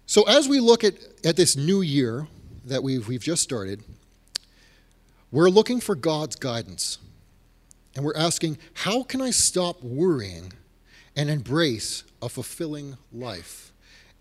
So, 0.05 0.23
as 0.23 0.47
we 0.47 0.59
look 0.59 0.83
at, 0.83 0.95
at 1.23 1.35
this 1.35 1.55
new 1.55 1.81
year 1.81 2.27
that 2.65 2.81
we've, 2.81 3.07
we've 3.07 3.21
just 3.21 3.43
started, 3.43 3.83
we're 5.31 5.49
looking 5.49 5.79
for 5.79 5.95
God's 5.95 6.35
guidance. 6.35 6.97
And 7.95 8.03
we're 8.03 8.17
asking, 8.17 8.57
how 8.73 9.03
can 9.03 9.21
I 9.21 9.29
stop 9.29 9.83
worrying 9.83 10.53
and 11.15 11.29
embrace 11.29 12.03
a 12.21 12.29
fulfilling 12.29 12.97
life? 13.11 13.71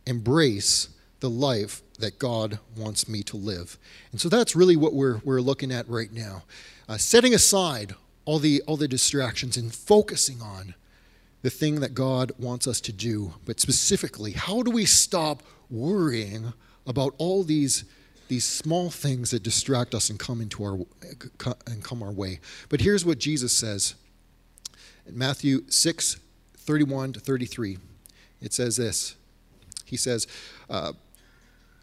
Embrace 0.06 0.88
the 1.20 1.30
life 1.30 1.80
that 1.98 2.18
God 2.18 2.58
wants 2.76 3.08
me 3.08 3.22
to 3.22 3.36
live. 3.36 3.78
And 4.10 4.20
so 4.20 4.28
that's 4.28 4.56
really 4.56 4.76
what 4.76 4.92
we're, 4.92 5.18
we're 5.24 5.40
looking 5.40 5.72
at 5.72 5.88
right 5.88 6.12
now. 6.12 6.42
Uh, 6.88 6.98
setting 6.98 7.32
aside 7.32 7.94
all 8.24 8.38
the, 8.38 8.60
all 8.66 8.76
the 8.76 8.88
distractions 8.88 9.56
and 9.56 9.72
focusing 9.72 10.42
on 10.42 10.74
the 11.42 11.50
thing 11.50 11.80
that 11.80 11.94
God 11.94 12.32
wants 12.38 12.66
us 12.66 12.80
to 12.82 12.92
do, 12.92 13.34
but 13.44 13.60
specifically, 13.60 14.32
how 14.32 14.62
do 14.62 14.70
we 14.70 14.84
stop 14.84 15.42
worrying 15.70 16.52
about 16.86 17.14
all 17.18 17.42
these 17.42 17.84
these 18.28 18.44
small 18.46 18.88
things 18.88 19.30
that 19.30 19.42
distract 19.42 19.94
us 19.94 20.08
and 20.08 20.18
come 20.18 20.40
into 20.40 20.64
our 20.64 20.78
and 21.66 21.84
come 21.84 22.02
our 22.02 22.12
way. 22.12 22.40
But 22.70 22.80
here's 22.80 23.04
what 23.04 23.18
Jesus 23.18 23.52
says 23.52 23.94
in 25.06 25.18
Matthew 25.18 25.68
6, 25.68 26.18
31 26.56 27.12
to 27.14 27.20
33. 27.20 27.76
It 28.40 28.54
says 28.54 28.76
this. 28.76 29.16
He 29.84 29.98
says, 29.98 30.26
uh, 30.70 30.92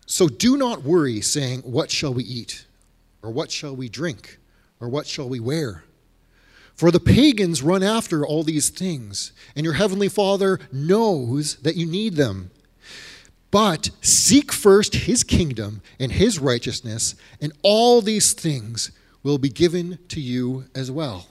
So 0.07 0.27
do 0.27 0.57
not 0.57 0.81
worry, 0.81 1.21
saying, 1.21 1.59
What 1.61 1.91
shall 1.91 2.13
we 2.15 2.23
eat? 2.23 2.65
Or 3.21 3.29
what 3.29 3.51
shall 3.51 3.75
we 3.75 3.87
drink? 3.87 4.39
Or 4.79 4.89
what 4.89 5.05
shall 5.05 5.29
we 5.29 5.39
wear? 5.39 5.83
For 6.79 6.91
the 6.91 7.01
pagans 7.01 7.61
run 7.61 7.83
after 7.83 8.25
all 8.25 8.41
these 8.41 8.69
things, 8.69 9.33
and 9.53 9.65
your 9.65 9.73
heavenly 9.73 10.07
Father 10.07 10.61
knows 10.71 11.55
that 11.57 11.75
you 11.75 11.85
need 11.85 12.13
them. 12.13 12.51
But 13.51 13.89
seek 13.99 14.53
first 14.53 14.95
his 14.95 15.25
kingdom 15.25 15.81
and 15.99 16.09
his 16.09 16.39
righteousness, 16.39 17.15
and 17.41 17.51
all 17.63 18.01
these 18.01 18.31
things 18.31 18.91
will 19.23 19.37
be 19.37 19.49
given 19.49 19.99
to 20.07 20.21
you 20.21 20.67
as 20.73 20.89
well. 20.89 21.27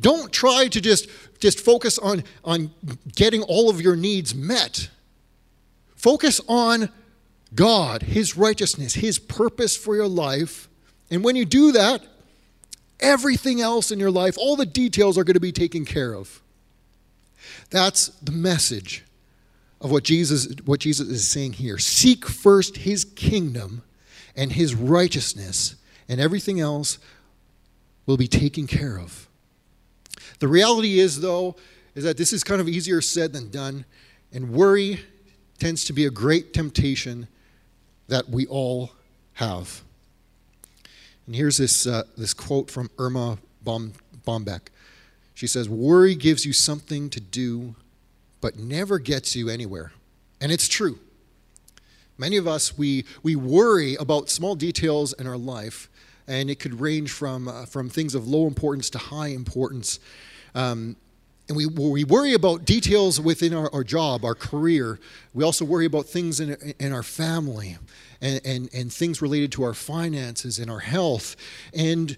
Don't 0.00 0.32
try 0.32 0.66
to 0.66 0.80
just, 0.80 1.08
just 1.38 1.60
focus 1.60 1.98
on, 1.98 2.24
on 2.44 2.72
getting 3.14 3.42
all 3.42 3.70
of 3.70 3.80
your 3.80 3.94
needs 3.94 4.34
met. 4.34 4.90
Focus 5.94 6.40
on 6.48 6.88
God, 7.54 8.02
His 8.02 8.36
righteousness, 8.36 8.94
His 8.94 9.20
purpose 9.20 9.76
for 9.76 9.94
your 9.94 10.08
life. 10.08 10.68
And 11.12 11.22
when 11.22 11.36
you 11.36 11.44
do 11.44 11.70
that, 11.70 12.02
Everything 13.00 13.60
else 13.60 13.90
in 13.90 13.98
your 13.98 14.10
life, 14.10 14.36
all 14.38 14.56
the 14.56 14.66
details 14.66 15.18
are 15.18 15.24
going 15.24 15.34
to 15.34 15.40
be 15.40 15.52
taken 15.52 15.84
care 15.84 16.14
of. 16.14 16.40
That's 17.70 18.08
the 18.08 18.32
message 18.32 19.04
of 19.80 19.90
what 19.90 20.04
Jesus, 20.04 20.48
what 20.64 20.80
Jesus 20.80 21.08
is 21.08 21.28
saying 21.28 21.54
here. 21.54 21.78
Seek 21.78 22.26
first 22.26 22.78
his 22.78 23.04
kingdom 23.04 23.82
and 24.34 24.52
his 24.52 24.74
righteousness, 24.74 25.76
and 26.08 26.20
everything 26.20 26.60
else 26.60 26.98
will 28.06 28.16
be 28.16 28.28
taken 28.28 28.66
care 28.66 28.98
of. 28.98 29.28
The 30.38 30.48
reality 30.48 30.98
is, 30.98 31.20
though, 31.20 31.56
is 31.94 32.04
that 32.04 32.16
this 32.16 32.32
is 32.32 32.44
kind 32.44 32.60
of 32.60 32.68
easier 32.68 33.00
said 33.00 33.32
than 33.32 33.50
done, 33.50 33.84
and 34.32 34.50
worry 34.50 35.00
tends 35.58 35.84
to 35.84 35.92
be 35.92 36.06
a 36.06 36.10
great 36.10 36.52
temptation 36.52 37.26
that 38.08 38.28
we 38.28 38.46
all 38.46 38.92
have. 39.34 39.82
And 41.26 41.34
here's 41.34 41.58
this, 41.58 41.86
uh, 41.86 42.04
this 42.16 42.32
quote 42.32 42.70
from 42.70 42.90
Erma 42.98 43.38
Bom- 43.62 43.92
Bombeck. 44.26 44.68
She 45.34 45.46
says, 45.46 45.68
Worry 45.68 46.14
gives 46.14 46.46
you 46.46 46.52
something 46.52 47.10
to 47.10 47.20
do, 47.20 47.74
but 48.40 48.58
never 48.58 48.98
gets 48.98 49.36
you 49.36 49.48
anywhere. 49.48 49.92
And 50.40 50.52
it's 50.52 50.68
true. 50.68 50.98
Many 52.18 52.36
of 52.36 52.46
us, 52.46 52.78
we, 52.78 53.04
we 53.22 53.36
worry 53.36 53.94
about 53.96 54.30
small 54.30 54.54
details 54.54 55.12
in 55.12 55.26
our 55.26 55.36
life, 55.36 55.90
and 56.26 56.48
it 56.48 56.58
could 56.58 56.80
range 56.80 57.10
from, 57.10 57.48
uh, 57.48 57.66
from 57.66 57.90
things 57.90 58.14
of 58.14 58.26
low 58.26 58.46
importance 58.46 58.88
to 58.90 58.98
high 58.98 59.28
importance. 59.28 60.00
Um, 60.54 60.96
and 61.48 61.56
we, 61.56 61.66
we 61.66 62.04
worry 62.04 62.34
about 62.34 62.64
details 62.64 63.20
within 63.20 63.54
our, 63.54 63.72
our 63.72 63.84
job, 63.84 64.24
our 64.24 64.34
career. 64.34 64.98
We 65.32 65.44
also 65.44 65.64
worry 65.64 65.86
about 65.86 66.06
things 66.06 66.40
in, 66.40 66.56
in 66.80 66.92
our 66.92 67.04
family 67.04 67.76
and, 68.20 68.40
and, 68.44 68.68
and 68.74 68.92
things 68.92 69.22
related 69.22 69.52
to 69.52 69.62
our 69.62 69.74
finances 69.74 70.58
and 70.58 70.68
our 70.68 70.80
health. 70.80 71.36
And 71.72 72.16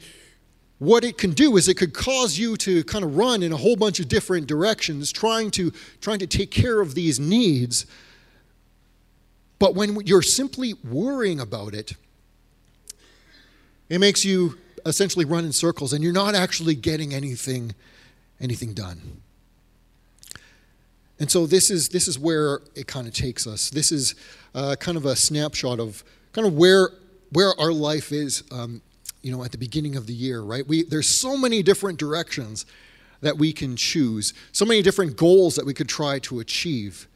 what 0.79 1.05
it 1.05 1.19
can 1.19 1.33
do 1.33 1.57
is 1.59 1.69
it 1.69 1.75
could 1.75 1.93
cause 1.93 2.39
you 2.39 2.57
to 2.59 2.83
kind 2.85 3.05
of 3.05 3.17
run 3.17 3.43
in 3.43 3.53
a 3.53 3.57
whole 3.57 3.77
bunch 3.77 4.01
of 4.01 4.09
different 4.09 4.47
directions 4.47 5.13
trying 5.13 5.51
to 5.51 5.73
trying 6.01 6.21
to 6.21 6.27
take 6.27 6.51
care 6.51 6.81
of 6.81 6.95
these 6.95 7.21
needs 7.21 7.85
but 9.59 9.75
when 9.75 10.01
you're 10.07 10.23
simply 10.23 10.75
worrying 10.89 11.41
about 11.41 11.75
it, 11.75 11.95
it 13.89 13.99
makes 13.99 14.25
you 14.25 14.57
essentially 14.87 15.25
run 15.25 15.45
in 15.45 15.53
circles 15.53 15.93
and 15.93 16.05
you're 16.05 16.13
not 16.13 16.35
actually 16.35 16.75
getting 16.75 17.13
anything 17.13 17.75
anything 18.41 18.75
done. 18.75 19.21
And 21.21 21.31
so 21.31 21.47
this 21.47 21.71
is 21.71 21.89
this 21.89 22.07
is 22.07 22.19
where 22.19 22.61
it 22.75 22.87
kind 22.87 23.07
of 23.09 23.13
takes 23.13 23.47
us. 23.47 23.71
This 23.71 23.91
is 23.91 24.15
uh, 24.55 24.77
kind 24.79 24.97
of 24.97 25.05
a 25.05 25.17
snapshot 25.17 25.81
of 25.81 26.05
kind 26.33 26.47
of 26.47 26.55
where 26.55 26.91
where 27.31 27.53
our 27.61 27.73
life 27.73 28.13
is, 28.13 28.45
um, 28.53 28.81
you 29.23 29.33
know, 29.33 29.45
at 29.45 29.53
the 29.53 29.59
beginning 29.59 29.97
of 29.97 30.07
the 30.07 30.15
year, 30.15 30.41
right? 30.41 30.67
We 30.67 30.85
there's 30.85 31.09
so 31.09 31.37
many 31.37 31.63
different 31.63 31.99
directions 31.99 32.65
that 33.21 33.37
we 33.37 33.53
can 33.53 33.77
choose, 33.77 34.33
so 34.53 34.65
many 34.65 34.83
different 34.83 35.17
goals 35.17 35.57
that 35.57 35.67
we 35.67 35.75
could 35.75 35.89
try 35.89 36.19
to 36.21 36.41
achieve. 36.41 37.09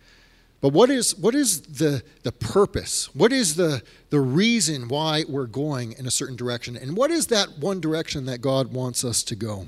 But 0.60 0.72
what 0.72 0.90
is, 0.90 1.16
what 1.16 1.34
is 1.34 1.60
the, 1.62 2.02
the 2.22 2.30
purpose? 2.30 3.12
What 3.14 3.32
is 3.32 3.56
the, 3.56 3.82
the 4.10 4.20
reason 4.20 4.86
why 4.88 5.24
we're 5.28 5.46
going 5.46 5.92
in 5.92 6.06
a 6.06 6.10
certain 6.10 6.36
direction? 6.36 6.76
And 6.76 6.96
what 6.96 7.10
is 7.10 7.26
that 7.28 7.58
one 7.58 7.80
direction 7.80 8.26
that 8.26 8.40
God 8.40 8.72
wants 8.72 9.04
us 9.04 9.24
to 9.24 9.34
go? 9.34 9.66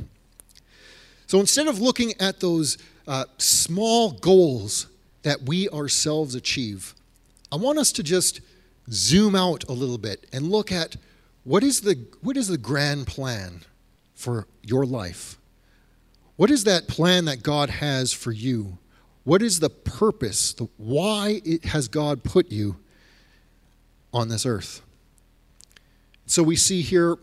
So 1.26 1.40
instead 1.40 1.66
of 1.66 1.80
looking 1.80 2.12
at 2.20 2.40
those 2.40 2.78
uh, 3.06 3.24
small 3.38 4.12
goals 4.12 4.86
that 5.22 5.42
we 5.42 5.68
ourselves 5.70 6.34
achieve, 6.34 6.94
I 7.50 7.56
want 7.56 7.78
us 7.78 7.92
to 7.92 8.02
just 8.02 8.40
zoom 8.90 9.34
out 9.34 9.64
a 9.68 9.72
little 9.72 9.98
bit 9.98 10.26
and 10.32 10.50
look 10.50 10.70
at 10.70 10.96
what 11.44 11.62
is 11.62 11.82
the, 11.82 12.06
what 12.22 12.36
is 12.36 12.48
the 12.48 12.58
grand 12.58 13.06
plan 13.06 13.60
for 14.14 14.46
your 14.62 14.86
life? 14.86 15.38
What 16.36 16.50
is 16.50 16.64
that 16.64 16.88
plan 16.88 17.26
that 17.26 17.42
God 17.42 17.70
has 17.70 18.12
for 18.12 18.32
you? 18.32 18.78
What 19.24 19.42
is 19.42 19.60
the 19.60 19.70
purpose? 19.70 20.52
The, 20.52 20.68
why 20.76 21.40
it, 21.44 21.64
has 21.66 21.88
God 21.88 22.24
put 22.24 22.50
you 22.50 22.76
on 24.12 24.28
this 24.28 24.44
earth? 24.44 24.82
So 26.26 26.42
we 26.42 26.56
see 26.56 26.82
here, 26.82 27.16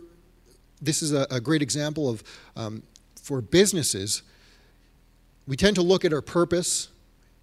this 0.82 1.02
is 1.02 1.14
a, 1.14 1.28
a 1.30 1.40
great 1.40 1.62
example 1.62 2.10
of 2.10 2.24
um, 2.56 2.84
for 3.32 3.42
businesses, 3.42 4.24
we 5.48 5.56
tend 5.56 5.74
to 5.78 5.82
look 5.82 6.04
at 6.04 6.12
our 6.12 6.22
purpose 6.22 6.90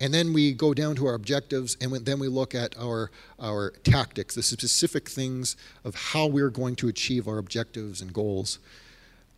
and 0.01 0.13
then 0.13 0.35
we 0.35 0.53
go 0.53 0.75
down 0.75 0.95
to 0.97 1.07
our 1.07 1.15
objectives 1.15 1.79
and 1.81 1.91
then 2.05 2.19
we 2.19 2.29
look 2.29 2.55
at 2.55 2.77
our, 2.79 3.11
our 3.41 3.71
tactics, 3.85 4.35
the 4.35 4.43
specific 4.43 5.09
things 5.09 5.57
of 5.85 5.95
how 5.95 6.27
we're 6.27 6.51
going 6.51 6.77
to 6.77 6.89
achieve 6.89 7.27
our 7.27 7.39
objectives 7.39 8.03
and 8.03 8.13
goals. 8.13 8.59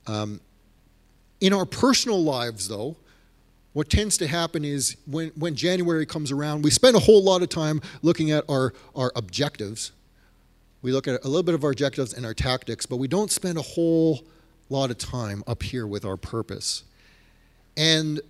Um, 0.09 0.41
in 1.41 1.53
our 1.53 1.65
personal 1.65 2.21
lives, 2.21 2.67
though, 2.67 2.97
what 3.73 3.89
tends 3.89 4.19
to 4.19 4.27
happen 4.27 4.65
is 4.65 4.97
when, 5.07 5.29
when 5.37 5.55
January 5.55 6.05
comes 6.05 6.33
around, 6.33 6.65
we 6.65 6.73
spend 6.73 6.97
a 6.97 7.01
whole 7.01 7.23
lot 7.23 7.43
of 7.43 7.49
time 7.49 7.81
looking 8.03 8.33
at 8.33 8.43
our, 8.49 8.75
our 8.97 9.13
objectives. 9.15 9.93
We 10.83 10.91
look 10.91 11.07
at 11.07 11.25
a 11.25 11.29
little 11.29 11.45
bit 11.45 11.55
of 11.55 11.63
our 11.63 11.71
objectives 11.71 12.13
and 12.13 12.27
our 12.27 12.35
tactics, 12.35 12.87
but 12.87 12.97
we 12.97 13.07
don't 13.07 13.31
spend 13.31 13.57
a 13.57 13.63
whole 13.63 14.25
lot 14.73 14.91
of 14.91 14.99
time 14.99 15.43
up 15.47 15.63
here 15.63 15.87
with 15.87 16.05
our 16.05 16.17
purpose. 16.17 16.85
And 17.77 18.21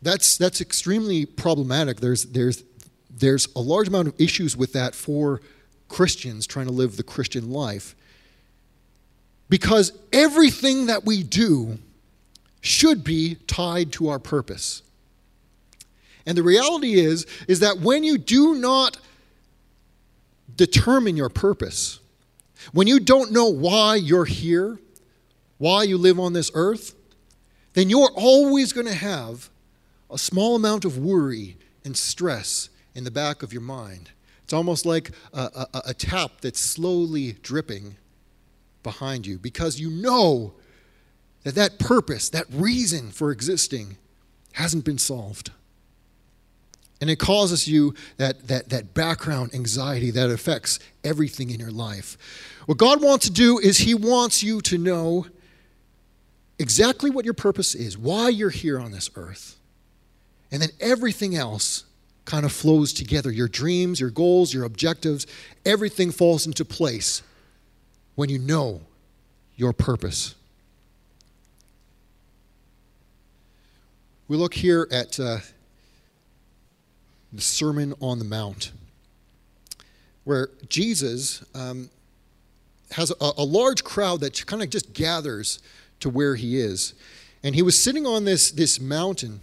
that's, 0.00 0.36
that's 0.36 0.60
extremely 0.60 1.26
problematic. 1.26 2.00
There's, 2.00 2.24
there's, 2.24 2.64
there's 3.10 3.48
a 3.54 3.60
large 3.60 3.88
amount 3.88 4.08
of 4.08 4.20
issues 4.20 4.56
with 4.56 4.72
that 4.72 4.94
for 4.94 5.40
Christians 5.88 6.46
trying 6.46 6.66
to 6.66 6.72
live 6.72 6.96
the 6.96 7.02
Christian 7.02 7.50
life. 7.50 7.94
Because 9.48 9.92
everything 10.12 10.86
that 10.86 11.04
we 11.04 11.22
do 11.22 11.78
should 12.62 13.04
be 13.04 13.36
tied 13.46 13.92
to 13.92 14.08
our 14.08 14.18
purpose. 14.18 14.82
And 16.24 16.38
the 16.38 16.42
reality 16.42 16.94
is 16.94 17.26
is 17.48 17.60
that 17.60 17.80
when 17.80 18.04
you 18.04 18.16
do 18.16 18.54
not 18.54 18.96
determine 20.56 21.16
your 21.16 21.28
purpose, 21.28 21.98
when 22.72 22.86
you 22.86 23.00
don't 23.00 23.32
know 23.32 23.46
why 23.46 23.96
you're 23.96 24.24
here, 24.24 24.78
why 25.62 25.84
you 25.84 25.96
live 25.96 26.18
on 26.18 26.32
this 26.32 26.50
earth, 26.54 26.96
then 27.74 27.88
you're 27.88 28.10
always 28.16 28.72
going 28.72 28.88
to 28.88 28.92
have 28.92 29.48
a 30.10 30.18
small 30.18 30.56
amount 30.56 30.84
of 30.84 30.98
worry 30.98 31.56
and 31.84 31.96
stress 31.96 32.68
in 32.96 33.04
the 33.04 33.12
back 33.12 33.44
of 33.44 33.52
your 33.52 33.62
mind. 33.62 34.10
It's 34.42 34.52
almost 34.52 34.84
like 34.84 35.12
a, 35.32 35.68
a, 35.72 35.82
a 35.86 35.94
tap 35.94 36.40
that's 36.40 36.58
slowly 36.58 37.36
dripping 37.42 37.94
behind 38.82 39.24
you 39.24 39.38
because 39.38 39.78
you 39.78 39.88
know 39.88 40.54
that 41.44 41.54
that 41.54 41.78
purpose, 41.78 42.28
that 42.30 42.46
reason 42.50 43.12
for 43.12 43.30
existing, 43.30 43.98
hasn't 44.54 44.84
been 44.84 44.98
solved. 44.98 45.52
And 47.00 47.08
it 47.08 47.20
causes 47.20 47.68
you 47.68 47.94
that, 48.16 48.48
that, 48.48 48.68
that 48.70 48.94
background 48.94 49.54
anxiety 49.54 50.10
that 50.10 50.28
affects 50.28 50.80
everything 51.04 51.50
in 51.50 51.60
your 51.60 51.70
life. 51.70 52.18
What 52.66 52.78
God 52.78 53.00
wants 53.00 53.26
to 53.26 53.32
do 53.32 53.60
is 53.60 53.78
He 53.78 53.94
wants 53.94 54.42
you 54.42 54.60
to 54.62 54.76
know 54.76 55.26
exactly 56.58 57.10
what 57.10 57.24
your 57.24 57.34
purpose 57.34 57.74
is, 57.74 57.96
why 57.98 58.28
you're 58.28 58.50
here 58.50 58.78
on 58.78 58.92
this 58.92 59.10
earth. 59.16 59.56
And 60.50 60.60
then 60.60 60.70
everything 60.80 61.34
else 61.34 61.84
kind 62.24 62.44
of 62.44 62.52
flows 62.52 62.92
together 62.92 63.30
your 63.32 63.48
dreams, 63.48 64.00
your 64.00 64.10
goals, 64.10 64.54
your 64.54 64.64
objectives, 64.64 65.26
everything 65.64 66.10
falls 66.10 66.46
into 66.46 66.64
place 66.64 67.22
when 68.14 68.28
you 68.28 68.38
know 68.38 68.82
your 69.56 69.72
purpose. 69.72 70.34
We 74.28 74.36
look 74.36 74.54
here 74.54 74.86
at 74.90 75.18
uh, 75.18 75.38
the 77.32 77.40
Sermon 77.40 77.94
on 78.00 78.18
the 78.18 78.24
Mount, 78.24 78.72
where 80.24 80.48
Jesus 80.68 81.44
um, 81.54 81.90
has 82.92 83.10
a, 83.10 83.32
a 83.38 83.44
large 83.44 83.84
crowd 83.84 84.20
that 84.20 84.46
kind 84.46 84.62
of 84.62 84.70
just 84.70 84.92
gathers 84.92 85.60
to 86.02 86.10
where 86.10 86.34
he 86.34 86.58
is. 86.58 86.94
And 87.42 87.54
he 87.54 87.62
was 87.62 87.82
sitting 87.82 88.06
on 88.06 88.24
this, 88.24 88.50
this 88.50 88.80
mountain, 88.80 89.40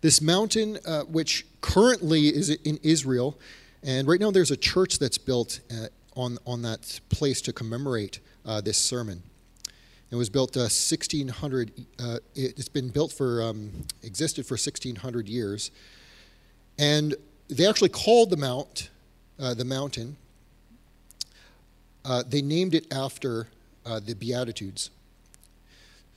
this 0.00 0.20
mountain 0.20 0.78
uh, 0.86 1.02
which 1.02 1.46
currently 1.60 2.28
is 2.28 2.50
in 2.50 2.78
Israel. 2.82 3.38
And 3.82 4.06
right 4.08 4.20
now 4.20 4.30
there's 4.30 4.50
a 4.50 4.56
church 4.56 4.98
that's 4.98 5.18
built 5.18 5.60
uh, 5.70 5.88
on, 6.14 6.38
on 6.46 6.62
that 6.62 7.00
place 7.08 7.40
to 7.42 7.52
commemorate 7.52 8.20
uh, 8.46 8.60
this 8.60 8.78
sermon. 8.78 9.22
It 10.10 10.16
was 10.16 10.30
built 10.30 10.56
uh, 10.56 10.68
1600. 10.68 11.72
Uh, 11.98 12.18
it's 12.34 12.68
been 12.68 12.88
built 12.88 13.12
for 13.12 13.42
um, 13.42 13.72
existed 14.02 14.46
for 14.46 14.54
1600 14.54 15.28
years, 15.28 15.70
and 16.78 17.14
they 17.48 17.66
actually 17.66 17.88
called 17.88 18.30
the 18.30 18.36
mount 18.36 18.90
uh, 19.40 19.54
the 19.54 19.64
mountain. 19.64 20.16
They 22.28 22.42
named 22.42 22.74
it 22.74 22.86
after 22.92 23.48
the 23.84 24.14
Beatitudes. 24.14 24.90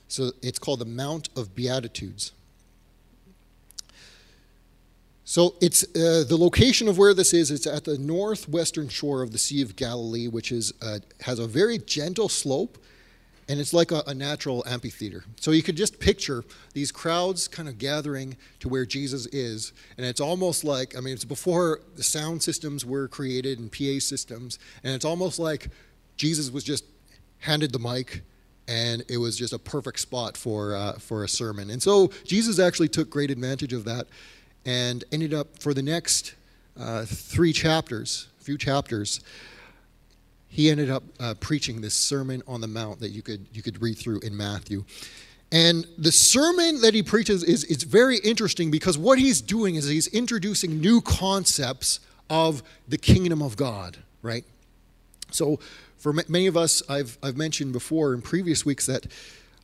So 0.08 0.32
it's 0.42 0.60
called 0.60 0.80
the 0.80 0.86
Mount 0.86 1.30
of 1.36 1.56
Beatitudes. 1.56 2.32
So 5.26 5.56
it's 5.60 5.84
uh, 5.84 6.24
the 6.28 6.38
location 6.38 6.88
of 6.88 6.98
where 6.98 7.14
this 7.14 7.34
is. 7.34 7.52
It's 7.52 7.68
at 7.68 7.84
the 7.84 7.98
northwestern 7.98 8.88
shore 8.88 9.22
of 9.22 9.32
the 9.32 9.38
Sea 9.38 9.62
of 9.62 9.76
Galilee, 9.76 10.28
which 10.28 10.52
is 10.52 10.74
has 11.22 11.40
a 11.40 11.48
very 11.48 11.78
gentle 11.78 12.30
slope 12.30 12.78
and 13.50 13.60
it's 13.60 13.74
like 13.74 13.92
a, 13.92 14.04
a, 14.08 14.14
natural 14.14 14.64
amphitheater. 14.68 15.24
So 15.40 15.52
you 15.52 15.64
could 15.64 15.78
just 15.78 16.00
picture 16.00 16.44
these 16.74 16.92
crowds 16.92 17.48
kind 17.48 17.70
of 17.70 17.78
gathering 17.78 18.36
to 18.60 18.70
where 18.70 18.86
Jesus 18.86 19.26
is, 19.28 19.74
and 19.98 20.06
it's 20.06 20.20
almost 20.20 20.64
like 20.64 20.98
I 20.98 21.00
mean, 21.00 21.14
it's 21.14 21.26
before 21.26 21.82
the 21.96 22.04
sound 22.04 22.44
systems 22.44 22.86
were 22.86 23.08
created 23.08 23.60
and 23.60 23.72
PA 23.72 24.00
systems, 24.00 24.60
and 24.84 24.94
it's 24.94 25.06
almost 25.06 25.40
like 25.40 25.70
Jesus 26.18 26.52
was 26.52 26.64
just 26.64 26.84
handed 27.40 27.72
the 27.72 27.80
mic, 27.80 28.22
and 28.68 29.04
it 29.08 29.18
was 29.18 29.38
just 29.38 29.54
a 29.54 29.60
perfect 29.60 30.00
spot 30.00 30.36
for 30.38 30.76
uh, 30.76 30.94
for 30.94 31.24
a 31.24 31.30
sermon. 31.30 31.70
And 31.70 31.82
so 31.82 32.10
Jesus 32.26 32.60
actually 32.60 32.90
took 32.90 33.10
great 33.10 33.32
advantage 33.32 33.74
of 33.74 33.86
that, 33.86 34.08
and 34.66 35.04
ended 35.12 35.34
up 35.34 35.60
for 35.60 35.74
the 35.74 35.84
next 35.84 36.36
uh, 36.80 37.06
three 37.06 37.54
chapters, 37.54 38.28
a 38.40 38.44
few 38.44 38.58
chapters, 38.58 39.22
he 40.48 40.70
ended 40.70 40.90
up 40.90 41.04
uh, 41.20 41.34
preaching 41.40 41.82
this 41.82 41.94
Sermon 41.94 42.42
on 42.48 42.62
the 42.62 42.68
Mount 42.68 43.00
that 43.00 43.10
you 43.10 43.22
could, 43.22 43.46
you 43.54 43.62
could 43.62 43.82
read 43.82 43.98
through 43.98 44.20
in 44.22 44.36
Matthew. 44.36 44.86
And 45.52 45.88
the 45.98 46.12
sermon 46.12 46.82
that 46.82 46.94
he 46.94 47.04
preaches 47.04 47.44
is, 47.44 47.64
is 47.66 47.84
very 47.84 48.18
interesting 48.18 48.70
because 48.70 48.98
what 48.98 49.18
he's 49.18 49.42
doing 49.42 49.76
is 49.76 49.88
he's 49.88 50.08
introducing 50.08 50.82
new 50.82 51.02
concepts 51.02 52.00
of 52.30 52.64
the 52.88 52.98
kingdom 52.98 53.42
of 53.42 53.56
God, 53.56 53.98
right? 54.22 54.44
So, 55.32 55.60
for 55.98 56.14
many 56.14 56.48
of 56.48 56.56
us, 56.56 56.84
I've, 56.90 57.18
I've 57.24 57.38
mentioned 57.38 57.74
before 57.74 58.14
in 58.14 58.22
previous 58.22 58.66
weeks 58.66 58.86
that 58.86 59.08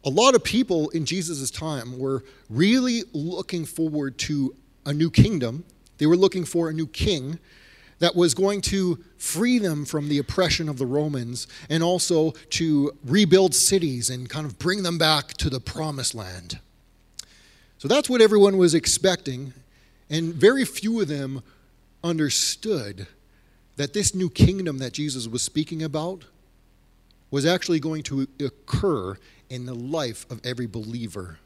a 0.03 0.09
lot 0.09 0.35
of 0.35 0.43
people 0.43 0.89
in 0.89 1.05
Jesus' 1.05 1.49
time 1.49 1.97
were 1.97 2.23
really 2.49 3.03
looking 3.13 3.65
forward 3.65 4.17
to 4.19 4.55
a 4.85 4.93
new 4.93 5.09
kingdom. 5.09 5.63
They 5.97 6.05
were 6.05 6.17
looking 6.17 6.43
for 6.43 6.69
a 6.69 6.73
new 6.73 6.87
king 6.87 7.39
that 7.99 8.15
was 8.15 8.33
going 8.33 8.59
to 8.59 9.01
free 9.17 9.59
them 9.59 9.85
from 9.85 10.09
the 10.09 10.17
oppression 10.17 10.67
of 10.67 10.77
the 10.77 10.85
Romans 10.85 11.47
and 11.69 11.81
also 11.81 12.31
to 12.49 12.91
rebuild 13.05 13.55
cities 13.55 14.09
and 14.09 14.29
kind 14.29 14.45
of 14.45 14.59
bring 14.59 14.83
them 14.83 14.97
back 14.97 15.29
to 15.35 15.49
the 15.49 15.61
promised 15.61 16.13
land. 16.13 16.59
So 17.77 17.87
that's 17.87 18.09
what 18.09 18.21
everyone 18.21 18.57
was 18.57 18.73
expecting, 18.73 19.53
and 20.09 20.33
very 20.33 20.65
few 20.65 21.01
of 21.01 21.07
them 21.07 21.43
understood 22.03 23.07
that 23.75 23.93
this 23.93 24.13
new 24.13 24.29
kingdom 24.29 24.77
that 24.79 24.93
Jesus 24.93 25.27
was 25.27 25.41
speaking 25.41 25.83
about 25.83 26.25
was 27.31 27.45
actually 27.45 27.79
going 27.79 28.03
to 28.03 28.27
occur 28.39 29.17
in 29.49 29.65
the 29.65 29.73
life 29.73 30.25
of 30.29 30.39
every 30.45 30.67
believer. 30.67 31.39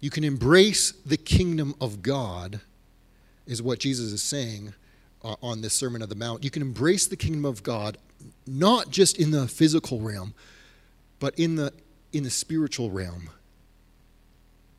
You 0.00 0.10
can 0.10 0.24
embrace 0.24 0.92
the 1.06 1.16
kingdom 1.16 1.74
of 1.80 2.02
God, 2.02 2.60
is 3.46 3.62
what 3.62 3.78
Jesus 3.78 4.12
is 4.12 4.22
saying, 4.22 4.74
uh, 5.22 5.36
on 5.40 5.60
this 5.60 5.74
Sermon 5.74 6.02
of 6.02 6.08
the 6.08 6.16
Mount. 6.16 6.42
You 6.42 6.50
can 6.50 6.62
embrace 6.62 7.06
the 7.06 7.16
kingdom 7.16 7.44
of 7.44 7.62
God 7.62 7.98
not 8.46 8.90
just 8.90 9.18
in 9.18 9.30
the 9.30 9.46
physical 9.46 10.00
realm, 10.00 10.34
but 11.20 11.38
in 11.38 11.54
the, 11.54 11.72
in 12.12 12.24
the 12.24 12.30
spiritual 12.30 12.90
realm. 12.90 13.30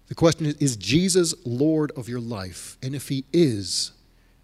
The 0.08 0.16
question 0.16 0.46
is 0.46 0.56
Is 0.56 0.76
Jesus 0.76 1.34
Lord 1.46 1.92
of 1.96 2.10
your 2.10 2.20
life? 2.20 2.78
And 2.84 2.94
if 2.94 3.08
he 3.08 3.24
is, 3.32 3.92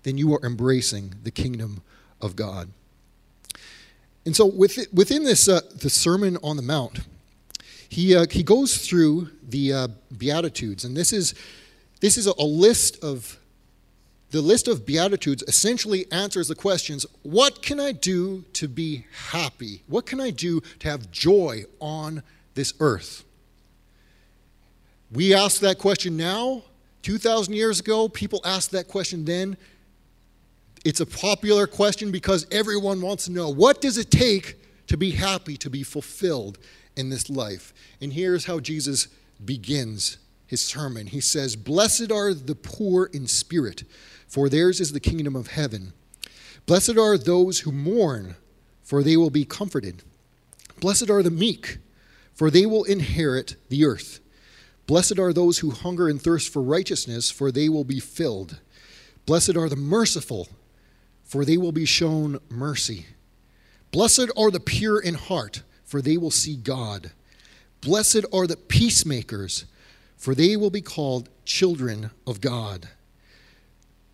then 0.03 0.17
you 0.17 0.33
are 0.33 0.39
embracing 0.43 1.15
the 1.23 1.31
kingdom 1.31 1.81
of 2.21 2.35
God. 2.35 2.69
And 4.25 4.35
so 4.35 4.45
within 4.45 5.23
this 5.23 5.47
uh, 5.47 5.62
the 5.75 5.89
Sermon 5.89 6.38
on 6.43 6.55
the 6.55 6.62
Mount, 6.62 6.99
he, 7.88 8.15
uh, 8.15 8.25
he 8.29 8.43
goes 8.43 8.88
through 8.88 9.29
the 9.41 9.73
uh, 9.73 9.88
Beatitudes, 10.15 10.85
and 10.85 10.95
this 10.95 11.12
is, 11.12 11.33
this 12.01 12.17
is 12.17 12.27
a 12.27 12.43
list 12.43 13.03
of 13.03 13.39
the 14.31 14.41
list 14.41 14.67
of 14.67 14.85
Beatitudes 14.85 15.43
essentially 15.47 16.05
answers 16.12 16.47
the 16.47 16.55
questions 16.55 17.05
what 17.23 17.63
can 17.63 17.79
I 17.79 17.91
do 17.91 18.45
to 18.53 18.67
be 18.67 19.07
happy? 19.31 19.81
What 19.88 20.05
can 20.05 20.21
I 20.21 20.29
do 20.29 20.62
to 20.79 20.88
have 20.88 21.09
joy 21.09 21.63
on 21.79 22.21
this 22.53 22.73
earth? 22.79 23.23
We 25.12 25.33
ask 25.33 25.62
that 25.62 25.79
question 25.79 26.15
now. 26.15 26.63
2,000 27.01 27.53
years 27.53 27.79
ago, 27.79 28.07
people 28.07 28.41
asked 28.45 28.71
that 28.71 28.88
question 28.88 29.25
then. 29.25 29.57
It's 30.85 30.99
a 30.99 31.05
popular 31.05 31.67
question 31.67 32.11
because 32.11 32.47
everyone 32.51 33.01
wants 33.01 33.25
to 33.25 33.31
know 33.31 33.49
what 33.49 33.81
does 33.81 33.97
it 33.97 34.11
take 34.11 34.57
to 34.87 34.97
be 34.97 35.11
happy, 35.11 35.57
to 35.57 35.69
be 35.69 35.83
fulfilled 35.83 36.57
in 36.95 37.09
this 37.09 37.29
life? 37.29 37.73
And 38.01 38.13
here's 38.13 38.45
how 38.45 38.59
Jesus 38.59 39.07
begins 39.43 40.17
his 40.47 40.61
sermon. 40.61 41.07
He 41.07 41.21
says, 41.21 41.55
Blessed 41.55 42.11
are 42.11 42.33
the 42.33 42.55
poor 42.55 43.05
in 43.05 43.27
spirit 43.27 43.83
for 44.29 44.47
theirs 44.47 44.79
is 44.79 44.93
the 44.93 44.99
kingdom 44.99 45.35
of 45.35 45.47
heaven. 45.47 45.91
Blessed 46.67 46.97
are 46.97 47.17
those 47.17 47.61
who 47.61 47.71
mourn, 47.71 48.35
for 48.83 49.01
they 49.01 49.17
will 49.17 49.31
be 49.31 49.43
comforted. 49.43 50.03
Blessed 50.79 51.09
are 51.09 51.23
the 51.23 51.31
meek, 51.31 51.79
for 52.35 52.51
they 52.51 52.67
will 52.67 52.83
inherit 52.83 53.55
the 53.69 53.83
earth. 53.83 54.19
Blessed 54.85 55.17
are 55.17 55.33
those 55.33 55.59
who 55.59 55.71
hunger 55.71 56.07
and 56.07 56.21
thirst 56.21 56.53
for 56.53 56.61
righteousness, 56.61 57.31
for 57.31 57.51
they 57.51 57.69
will 57.69 57.83
be 57.83 57.99
filled. 57.99 58.59
Blessed 59.25 59.57
are 59.57 59.67
the 59.67 59.75
merciful, 59.75 60.47
for 61.29 61.45
they 61.45 61.57
will 61.57 61.71
be 61.71 61.85
shown 61.85 62.39
mercy. 62.49 63.05
Blessed 63.91 64.31
are 64.35 64.49
the 64.49 64.59
pure 64.59 64.99
in 64.99 65.13
heart, 65.13 65.61
for 65.85 66.01
they 66.01 66.17
will 66.17 66.31
see 66.31 66.55
God. 66.55 67.11
Blessed 67.81 68.25
are 68.33 68.47
the 68.47 68.57
peacemakers, 68.57 69.65
for 70.17 70.33
they 70.33 70.57
will 70.57 70.71
be 70.71 70.81
called 70.81 71.29
children 71.45 72.09
of 72.25 72.41
God. 72.41 72.89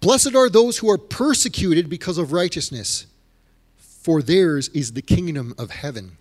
Blessed 0.02 0.36
are 0.36 0.50
those 0.50 0.80
who 0.80 0.92
are 0.92 0.98
persecuted 0.98 1.90
because 1.90 2.18
of 2.18 2.34
righteousness, 2.34 3.06
for 3.78 4.22
theirs 4.22 4.68
is 4.68 4.92
the 4.92 5.02
kingdom 5.02 5.56
of 5.58 5.70
heaven. 5.72 6.18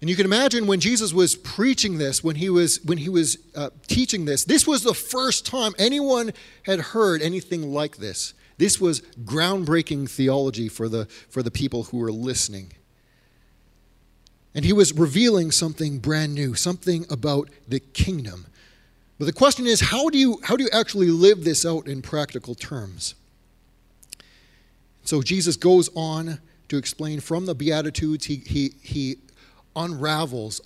And 0.00 0.10
you 0.10 0.16
can 0.16 0.26
imagine 0.26 0.66
when 0.66 0.80
Jesus 0.80 1.12
was 1.12 1.36
preaching 1.36 1.98
this, 1.98 2.24
when 2.24 2.34
he 2.34 2.50
was, 2.50 2.80
when 2.84 2.98
he 2.98 3.08
was 3.08 3.38
uh, 3.54 3.70
teaching 3.86 4.24
this, 4.24 4.44
this 4.44 4.66
was 4.66 4.82
the 4.82 4.92
first 4.92 5.46
time 5.46 5.72
anyone 5.78 6.32
had 6.64 6.80
heard 6.80 7.22
anything 7.22 7.72
like 7.72 7.98
this. 7.98 8.34
This 8.56 8.80
was 8.80 9.00
groundbreaking 9.24 10.08
theology 10.08 10.68
for 10.68 10.88
the, 10.88 11.06
for 11.28 11.42
the 11.42 11.50
people 11.50 11.84
who 11.84 11.98
were 11.98 12.12
listening. 12.12 12.72
And 14.54 14.64
he 14.64 14.72
was 14.72 14.92
revealing 14.92 15.50
something 15.50 15.98
brand 15.98 16.34
new, 16.34 16.54
something 16.54 17.04
about 17.10 17.50
the 17.66 17.80
kingdom. 17.80 18.46
But 19.18 19.26
the 19.26 19.32
question 19.32 19.66
is 19.66 19.80
how 19.80 20.08
do 20.08 20.18
you, 20.18 20.40
how 20.44 20.56
do 20.56 20.62
you 20.64 20.70
actually 20.72 21.10
live 21.10 21.44
this 21.44 21.66
out 21.66 21.88
in 21.88 22.02
practical 22.02 22.54
terms? 22.54 23.14
So 25.02 25.22
Jesus 25.22 25.56
goes 25.56 25.90
on 25.94 26.40
to 26.68 26.76
explain 26.76 27.20
from 27.20 27.46
the 27.46 27.54
Beatitudes, 27.54 28.26
he, 28.26 28.36
he, 28.36 28.74
he 28.82 29.16
unravels 29.76 30.60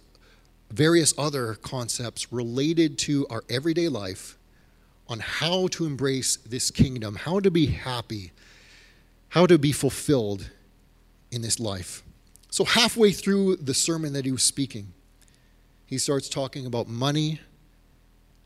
various 0.70 1.14
other 1.18 1.55
concepts 1.55 2.33
related 2.33 2.98
to 2.98 3.27
our 3.29 3.42
everyday 3.48 3.88
life 3.88 4.38
on 5.09 5.21
how 5.21 5.68
to 5.68 5.87
embrace 5.87 6.37
this 6.37 6.71
kingdom, 6.71 7.16
how 7.16 7.40
to 7.40 7.51
be 7.51 7.66
happy, 7.66 8.33
how 9.31 9.47
to 9.47 9.59
be 9.59 9.73
fulfilled 9.73 10.51
in 11.31 11.42
this 11.42 11.59
life. 11.59 12.03
So, 12.51 12.64
halfway 12.64 13.12
through 13.12 13.57
the 13.57 13.75
sermon 13.75 14.12
that 14.14 14.25
he 14.25 14.33
was 14.33 14.42
speaking, 14.42 14.92
he 15.87 15.99
starts 15.99 16.29
talking 16.29 16.66
about 16.66 16.88
money 16.88 17.40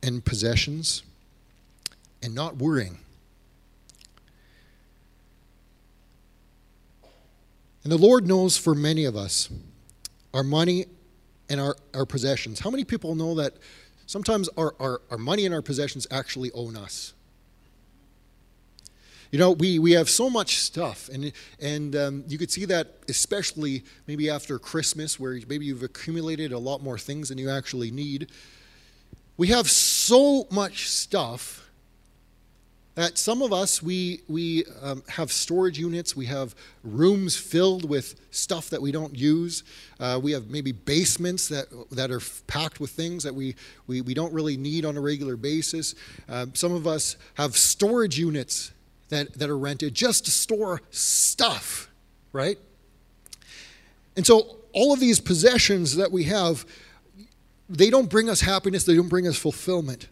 and 0.02 0.24
possessions 0.24 1.02
and 2.22 2.34
not 2.34 2.56
worrying. 2.56 2.98
And 7.82 7.92
the 7.92 7.98
Lord 7.98 8.26
knows 8.26 8.56
for 8.56 8.74
many 8.74 9.04
of 9.04 9.16
us 9.16 9.48
our 10.32 10.42
money 10.42 10.86
and 11.48 11.60
our, 11.60 11.76
our 11.94 12.06
possessions. 12.06 12.60
How 12.60 12.70
many 12.70 12.84
people 12.84 13.14
know 13.14 13.34
that 13.34 13.54
sometimes 14.12 14.50
our, 14.58 14.74
our, 14.78 15.00
our 15.10 15.16
money 15.16 15.46
and 15.46 15.54
our 15.54 15.62
possessions 15.62 16.06
actually 16.10 16.52
own 16.52 16.76
us? 16.76 17.14
You 19.30 19.38
know, 19.38 19.52
we, 19.52 19.78
we 19.78 19.92
have 19.92 20.10
so 20.10 20.28
much 20.28 20.58
stuff, 20.58 21.08
and, 21.08 21.32
and 21.58 21.96
um, 21.96 22.24
you 22.28 22.36
could 22.36 22.50
see 22.50 22.66
that 22.66 22.98
especially 23.08 23.82
maybe 24.06 24.28
after 24.28 24.58
Christmas, 24.58 25.18
where 25.18 25.40
maybe 25.48 25.64
you've 25.64 25.82
accumulated 25.82 26.52
a 26.52 26.58
lot 26.58 26.82
more 26.82 26.98
things 26.98 27.30
than 27.30 27.38
you 27.38 27.48
actually 27.48 27.90
need. 27.90 28.30
We 29.38 29.46
have 29.48 29.70
so 29.70 30.46
much 30.50 30.90
stuff 30.90 31.70
that 32.94 33.16
some 33.16 33.42
of 33.42 33.52
us 33.52 33.82
we 33.82 34.20
we 34.28 34.64
um, 34.82 35.02
have 35.08 35.32
storage 35.32 35.78
units. 35.78 36.14
We 36.14 36.26
have 36.26 36.54
rooms 36.82 37.36
filled 37.36 37.88
with 37.88 38.20
stuff 38.30 38.70
that 38.70 38.82
we 38.82 38.92
don't 38.92 39.16
use. 39.16 39.64
Uh, 39.98 40.20
we 40.22 40.32
have 40.32 40.50
maybe 40.50 40.72
basements 40.72 41.48
that 41.48 41.66
that 41.90 42.10
are 42.10 42.20
packed 42.46 42.80
with 42.80 42.90
things 42.90 43.24
that 43.24 43.34
we 43.34 43.54
we, 43.86 44.00
we 44.00 44.14
don't 44.14 44.32
really 44.32 44.56
need 44.56 44.84
on 44.84 44.96
a 44.96 45.00
regular 45.00 45.36
basis. 45.36 45.94
Um, 46.28 46.54
some 46.54 46.72
of 46.72 46.86
us 46.86 47.16
have 47.34 47.56
storage 47.56 48.18
units 48.18 48.72
that 49.08 49.34
that 49.34 49.48
are 49.48 49.58
rented 49.58 49.94
just 49.94 50.26
to 50.26 50.30
store 50.30 50.82
stuff 50.90 51.88
right? 52.32 52.58
And 54.16 54.26
so 54.26 54.56
all 54.72 54.92
of 54.92 55.00
these 55.00 55.20
possessions 55.20 55.96
that 55.96 56.10
we 56.10 56.24
have 56.24 56.64
they 57.68 57.88
don't 57.88 58.10
bring 58.10 58.28
us 58.28 58.42
happiness, 58.42 58.84
they 58.84 58.94
don't 58.94 59.08
bring 59.08 59.26
us 59.26 59.38
fulfillment. 59.38 60.08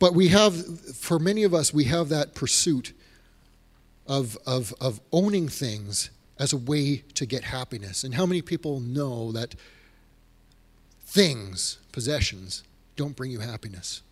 But 0.00 0.14
we 0.14 0.28
have, 0.28 0.96
for 0.96 1.20
many 1.20 1.44
of 1.44 1.54
us, 1.54 1.72
we 1.72 1.84
have 1.84 2.08
that 2.08 2.34
pursuit 2.34 2.92
of, 4.08 4.36
of, 4.46 4.74
of 4.80 5.00
owning 5.12 5.46
things 5.48 6.10
as 6.38 6.52
a 6.52 6.56
way 6.56 7.04
to 7.14 7.26
get 7.26 7.44
happiness. 7.44 8.02
And 8.02 8.14
how 8.14 8.26
many 8.26 8.42
people 8.42 8.80
know 8.80 9.30
that 9.30 9.54
things, 11.02 11.78
possessions, 11.92 12.64
don't 12.96 13.14
bring 13.14 13.30
you 13.30 13.40
happiness? 13.40 14.02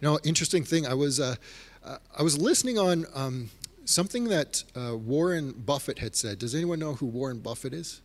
Now, 0.00 0.18
interesting 0.24 0.64
thing, 0.64 0.86
I 0.86 0.94
was, 0.94 1.20
uh, 1.20 1.36
uh, 1.84 1.98
I 2.18 2.22
was 2.22 2.38
listening 2.38 2.78
on 2.78 3.04
um, 3.14 3.50
something 3.84 4.24
that 4.28 4.64
uh, 4.74 4.96
Warren 4.96 5.52
Buffett 5.52 5.98
had 5.98 6.16
said. 6.16 6.38
Does 6.38 6.54
anyone 6.54 6.78
know 6.78 6.94
who 6.94 7.06
Warren 7.06 7.40
Buffett 7.40 7.74
is? 7.74 8.00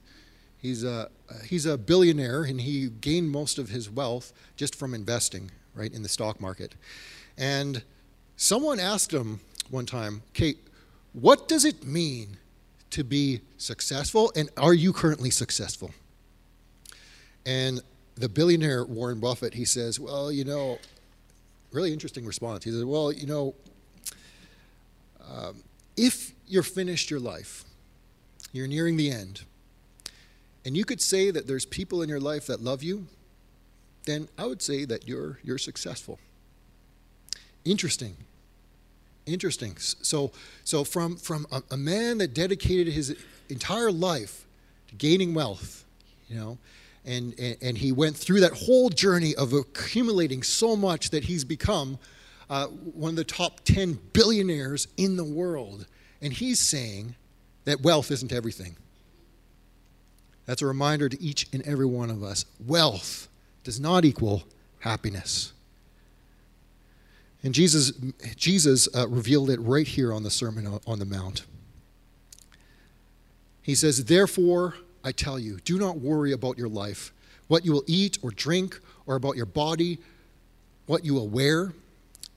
He's 0.57 0.83
a, 0.83 1.09
he's 1.45 1.65
a 1.65 1.77
billionaire 1.77 2.43
and 2.43 2.59
he 2.59 2.89
gained 2.89 3.31
most 3.31 3.57
of 3.57 3.69
his 3.69 3.89
wealth 3.89 4.33
just 4.57 4.75
from 4.75 4.93
investing, 4.93 5.51
right, 5.79 5.91
in 5.93 6.03
the 6.03 6.09
stock 6.09 6.39
market. 6.39 6.75
And 7.37 7.81
Someone 8.41 8.79
asked 8.79 9.11
him 9.11 9.41
one 9.69 9.85
time, 9.85 10.21
Kate, 10.33 10.59
what 11.11 11.49
does 11.49 11.65
it 11.65 11.83
mean 11.85 12.37
to 12.89 13.03
be 13.03 13.41
successful, 13.57 14.31
and 14.33 14.49
are 14.55 14.73
you 14.73 14.93
currently 14.93 15.29
successful? 15.29 15.91
And 17.45 17.81
the 18.15 18.29
billionaire 18.29 18.85
Warren 18.85 19.19
Buffett, 19.19 19.55
he 19.55 19.65
says, 19.65 19.99
well, 19.99 20.31
you 20.31 20.45
know, 20.45 20.79
really 21.73 21.91
interesting 21.91 22.25
response. 22.25 22.63
He 22.63 22.71
says, 22.71 22.85
well, 22.85 23.11
you 23.11 23.27
know, 23.27 23.55
um, 25.29 25.61
if 25.97 26.31
you're 26.47 26.63
finished 26.63 27.11
your 27.11 27.19
life, 27.19 27.65
you're 28.53 28.67
nearing 28.67 28.95
the 28.95 29.11
end, 29.11 29.41
and 30.63 30.77
you 30.77 30.85
could 30.85 31.01
say 31.01 31.29
that 31.29 31.45
there's 31.45 31.65
people 31.65 32.01
in 32.01 32.07
your 32.07 32.21
life 32.21 32.47
that 32.47 32.61
love 32.61 32.83
you, 32.83 33.07
then 34.09 34.27
I 34.37 34.45
would 34.45 34.61
say 34.61 34.85
that 34.85 35.07
you're 35.07 35.39
you're 35.43 35.57
successful. 35.57 36.19
Interesting. 37.63 38.17
Interesting. 39.25 39.77
So 39.77 40.31
so 40.63 40.83
from 40.83 41.15
from 41.17 41.45
a, 41.51 41.61
a 41.71 41.77
man 41.77 42.17
that 42.17 42.33
dedicated 42.33 42.93
his 42.93 43.15
entire 43.49 43.91
life 43.91 44.45
to 44.87 44.95
gaining 44.95 45.33
wealth, 45.33 45.85
you 46.27 46.35
know, 46.35 46.57
and, 47.05 47.33
and, 47.39 47.57
and 47.61 47.77
he 47.77 47.91
went 47.91 48.15
through 48.17 48.41
that 48.41 48.53
whole 48.53 48.89
journey 48.89 49.35
of 49.35 49.53
accumulating 49.53 50.43
so 50.43 50.75
much 50.75 51.11
that 51.11 51.23
he's 51.23 51.43
become 51.43 51.97
uh, 52.49 52.67
one 52.67 53.11
of 53.11 53.15
the 53.15 53.23
top 53.23 53.61
10 53.63 53.99
billionaires 54.13 54.87
in 54.97 55.15
the 55.15 55.23
world. 55.23 55.85
And 56.21 56.33
he's 56.33 56.59
saying 56.59 57.15
that 57.65 57.81
wealth 57.81 58.11
isn't 58.11 58.33
everything. 58.33 58.75
That's 60.45 60.61
a 60.61 60.65
reminder 60.65 61.07
to 61.09 61.21
each 61.21 61.47
and 61.53 61.61
every 61.63 61.85
one 61.85 62.09
of 62.09 62.23
us. 62.23 62.45
Wealth 62.65 63.28
does 63.63 63.79
not 63.79 64.05
equal 64.05 64.43
happiness. 64.79 65.53
And 67.43 67.53
Jesus, 67.53 67.93
Jesus 68.35 68.87
uh, 68.93 69.07
revealed 69.07 69.49
it 69.49 69.59
right 69.61 69.87
here 69.87 70.13
on 70.13 70.23
the 70.23 70.31
Sermon 70.31 70.79
on 70.85 70.99
the 70.99 71.05
Mount. 71.05 71.45
He 73.61 73.75
says, 73.75 74.05
Therefore, 74.05 74.75
I 75.03 75.11
tell 75.11 75.39
you, 75.39 75.59
do 75.63 75.77
not 75.77 75.99
worry 75.99 76.31
about 76.31 76.57
your 76.57 76.67
life, 76.67 77.13
what 77.47 77.63
you 77.63 77.71
will 77.71 77.85
eat 77.87 78.17
or 78.21 78.31
drink, 78.31 78.79
or 79.05 79.15
about 79.15 79.37
your 79.37 79.45
body, 79.45 79.99
what 80.85 81.05
you 81.05 81.13
will 81.13 81.29
wear. 81.29 81.73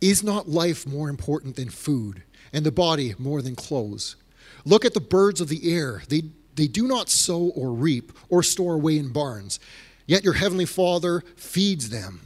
Is 0.00 0.22
not 0.22 0.48
life 0.48 0.86
more 0.86 1.08
important 1.08 1.56
than 1.56 1.70
food, 1.70 2.22
and 2.52 2.66
the 2.66 2.72
body 2.72 3.14
more 3.18 3.40
than 3.40 3.54
clothes? 3.54 4.16
Look 4.64 4.84
at 4.84 4.94
the 4.94 5.00
birds 5.00 5.40
of 5.40 5.48
the 5.48 5.72
air. 5.72 6.02
They 6.08 6.22
they 6.54 6.66
do 6.66 6.86
not 6.86 7.08
sow 7.08 7.52
or 7.54 7.72
reap 7.72 8.12
or 8.28 8.42
store 8.42 8.74
away 8.74 8.98
in 8.98 9.12
barns, 9.12 9.58
yet 10.06 10.24
your 10.24 10.34
heavenly 10.34 10.66
Father 10.66 11.22
feeds 11.36 11.90
them. 11.90 12.20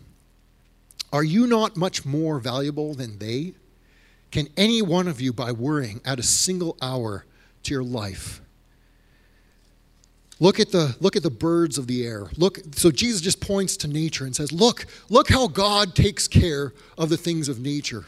Are 1.13 1.25
you 1.25 1.47
not 1.47 1.77
much 1.77 2.05
more 2.05 2.39
valuable 2.39 2.95
than 2.95 3.19
they? 3.19 3.55
Can 4.31 4.49
any 4.57 4.83
one 4.83 5.09
of 5.09 5.21
you, 5.21 5.33
by 5.33 5.53
worrying, 5.53 6.01
add 6.05 6.19
a 6.19 6.23
single 6.23 6.77
hour 6.83 7.25
to 7.63 7.75
your 7.75 7.85
life? 7.85 8.41
Look 10.39 10.61
at 10.61 10.71
the 10.71 10.95
look 11.01 11.17
at 11.17 11.23
the 11.23 11.31
birds 11.31 11.79
of 11.79 11.87
the 11.87 12.05
air. 12.05 12.27
Look 12.37 12.61
so 12.73 12.91
Jesus 12.91 13.23
just 13.23 13.41
points 13.41 13.77
to 13.79 13.89
nature 13.89 14.27
and 14.27 14.37
says, 14.37 14.53
"Look, 14.53 14.85
look 15.09 15.31
how 15.31 15.47
God 15.47 15.95
takes 15.95 16.29
care 16.29 16.75
of 16.99 17.09
the 17.09 17.17
things 17.17 17.49
of 17.49 17.59
nature." 17.59 18.07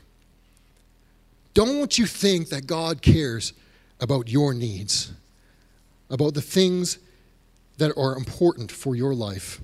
Don't 1.54 1.96
you 1.96 2.04
think 2.04 2.50
that 2.50 2.66
God 2.66 3.00
cares 3.00 3.54
about 3.98 4.28
your 4.28 4.52
needs? 4.52 5.12
about 6.10 6.34
the 6.34 6.42
things 6.42 6.98
that 7.78 7.96
are 7.96 8.16
important 8.16 8.70
for 8.70 8.94
your 8.94 9.14
life. 9.14 9.60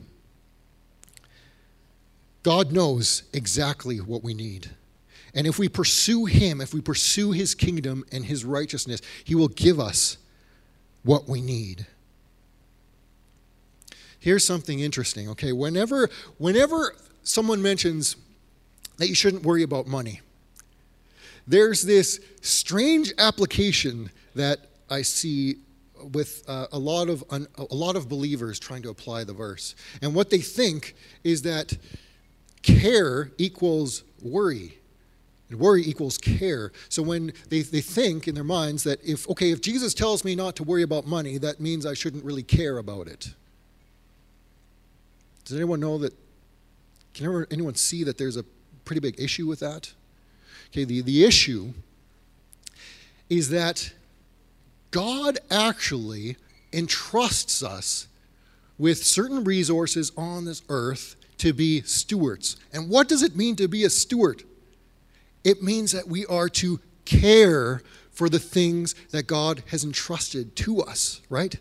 God 2.42 2.72
knows 2.72 3.24
exactly 3.32 3.98
what 3.98 4.22
we 4.22 4.34
need. 4.34 4.70
And 5.34 5.46
if 5.46 5.58
we 5.58 5.68
pursue 5.68 6.26
Him, 6.26 6.60
if 6.60 6.72
we 6.72 6.80
pursue 6.80 7.32
His 7.32 7.54
kingdom 7.54 8.04
and 8.12 8.24
His 8.24 8.44
righteousness, 8.44 9.00
He 9.24 9.34
will 9.34 9.48
give 9.48 9.80
us 9.80 10.18
what 11.02 11.28
we 11.28 11.40
need. 11.40 11.86
Here's 14.20 14.46
something 14.46 14.80
interesting, 14.80 15.28
okay? 15.30 15.52
Whenever, 15.52 16.08
whenever 16.38 16.94
someone 17.24 17.60
mentions 17.60 18.16
that 18.96 19.08
you 19.08 19.14
shouldn't 19.14 19.42
worry 19.42 19.62
about 19.62 19.86
money, 19.86 20.20
there's 21.46 21.82
this 21.82 22.20
strange 22.40 23.12
application 23.18 24.10
that 24.34 24.60
I 24.88 25.02
see 25.02 25.56
with 26.12 26.42
uh, 26.48 26.66
a 26.72 26.78
lot 26.78 27.08
of 27.08 27.24
un, 27.30 27.46
a 27.56 27.74
lot 27.74 27.96
of 27.96 28.08
believers 28.08 28.58
trying 28.58 28.82
to 28.82 28.90
apply 28.90 29.24
the 29.24 29.32
verse, 29.32 29.74
and 30.02 30.14
what 30.14 30.30
they 30.30 30.38
think 30.38 30.94
is 31.22 31.42
that 31.42 31.76
care 32.62 33.30
equals 33.38 34.04
worry. 34.22 34.78
And 35.50 35.60
worry 35.60 35.82
equals 35.82 36.16
care. 36.16 36.72
So 36.88 37.02
when 37.02 37.32
they, 37.50 37.60
they 37.60 37.82
think 37.82 38.26
in 38.26 38.34
their 38.34 38.44
minds 38.44 38.82
that 38.84 39.04
if 39.04 39.28
okay, 39.28 39.50
if 39.50 39.60
Jesus 39.60 39.92
tells 39.92 40.24
me 40.24 40.34
not 40.34 40.56
to 40.56 40.62
worry 40.62 40.82
about 40.82 41.06
money, 41.06 41.36
that 41.38 41.60
means 41.60 41.84
I 41.84 41.92
shouldn't 41.92 42.24
really 42.24 42.42
care 42.42 42.78
about 42.78 43.08
it. 43.08 43.34
Does 45.44 45.56
anyone 45.56 45.80
know 45.80 45.98
that? 45.98 46.14
Can 47.12 47.46
anyone 47.50 47.74
see 47.74 48.04
that 48.04 48.16
there's 48.16 48.36
a 48.36 48.44
pretty 48.84 49.00
big 49.00 49.20
issue 49.20 49.46
with 49.46 49.60
that? 49.60 49.92
Okay, 50.70 50.84
the, 50.84 51.02
the 51.02 51.24
issue 51.24 51.72
is 53.28 53.50
that 53.50 53.92
God 54.94 55.40
actually 55.50 56.36
entrusts 56.72 57.64
us 57.64 58.06
with 58.78 59.02
certain 59.02 59.42
resources 59.42 60.12
on 60.16 60.44
this 60.44 60.62
earth 60.68 61.16
to 61.38 61.52
be 61.52 61.80
stewards. 61.80 62.56
And 62.72 62.88
what 62.88 63.08
does 63.08 63.20
it 63.24 63.34
mean 63.34 63.56
to 63.56 63.66
be 63.66 63.82
a 63.82 63.90
steward? 63.90 64.44
It 65.42 65.64
means 65.64 65.90
that 65.90 66.06
we 66.06 66.24
are 66.26 66.48
to 66.50 66.78
care 67.04 67.82
for 68.12 68.28
the 68.28 68.38
things 68.38 68.94
that 69.10 69.26
God 69.26 69.64
has 69.72 69.82
entrusted 69.82 70.54
to 70.56 70.82
us, 70.82 71.20
right? 71.28 71.56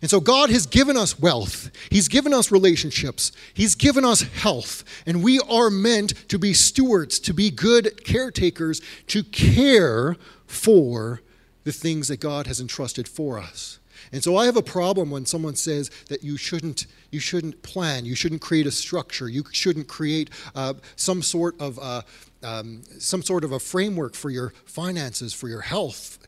And 0.00 0.10
so 0.10 0.18
God 0.18 0.48
has 0.48 0.64
given 0.64 0.96
us 0.96 1.20
wealth. 1.20 1.70
He's 1.90 2.08
given 2.08 2.32
us 2.32 2.50
relationships. 2.50 3.30
He's 3.52 3.74
given 3.74 4.06
us 4.06 4.22
health. 4.22 4.84
And 5.04 5.22
we 5.22 5.38
are 5.50 5.68
meant 5.68 6.26
to 6.30 6.38
be 6.38 6.54
stewards, 6.54 7.18
to 7.20 7.34
be 7.34 7.50
good 7.50 8.06
caretakers, 8.06 8.80
to 9.08 9.22
care 9.22 10.16
for 10.46 11.20
the 11.68 11.72
things 11.72 12.08
that 12.08 12.18
God 12.18 12.46
has 12.46 12.62
entrusted 12.62 13.06
for 13.06 13.38
us. 13.38 13.78
And 14.10 14.24
so 14.24 14.38
I 14.38 14.46
have 14.46 14.56
a 14.56 14.62
problem 14.62 15.10
when 15.10 15.26
someone 15.26 15.54
says 15.54 15.90
that 16.08 16.24
you 16.24 16.38
shouldn't, 16.38 16.86
you 17.10 17.20
shouldn't 17.20 17.62
plan, 17.62 18.06
you 18.06 18.14
shouldn't 18.14 18.40
create 18.40 18.66
a 18.66 18.70
structure, 18.70 19.28
you 19.28 19.44
shouldn't 19.52 19.86
create 19.86 20.30
uh, 20.54 20.72
some 20.96 21.20
sort 21.20 21.60
of 21.60 21.78
uh, 21.78 22.00
um, 22.42 22.84
some 22.98 23.20
sort 23.20 23.44
of 23.44 23.52
a 23.52 23.58
framework 23.58 24.14
for 24.14 24.30
your 24.30 24.54
finances, 24.64 25.34
for 25.34 25.46
your 25.46 25.60
health. 25.60 26.26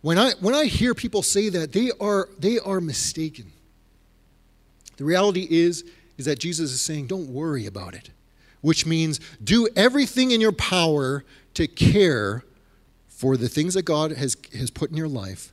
When 0.00 0.18
I 0.18 0.32
when 0.40 0.52
I 0.52 0.64
hear 0.64 0.94
people 0.94 1.22
say 1.22 1.48
that, 1.50 1.70
they 1.70 1.92
are 2.00 2.28
they 2.40 2.58
are 2.58 2.80
mistaken. 2.80 3.52
The 4.96 5.04
reality 5.04 5.46
is 5.48 5.84
is 6.18 6.24
that 6.24 6.40
Jesus 6.40 6.72
is 6.72 6.80
saying, 6.80 7.06
don't 7.06 7.28
worry 7.28 7.66
about 7.66 7.94
it, 7.94 8.10
which 8.62 8.84
means 8.84 9.20
do 9.44 9.68
everything 9.76 10.32
in 10.32 10.40
your 10.40 10.50
power 10.50 11.24
to 11.54 11.68
care 11.68 12.42
for 13.22 13.36
the 13.36 13.48
things 13.48 13.74
that 13.74 13.84
God 13.84 14.10
has, 14.10 14.36
has 14.52 14.68
put 14.68 14.90
in 14.90 14.96
your 14.96 15.06
life, 15.06 15.52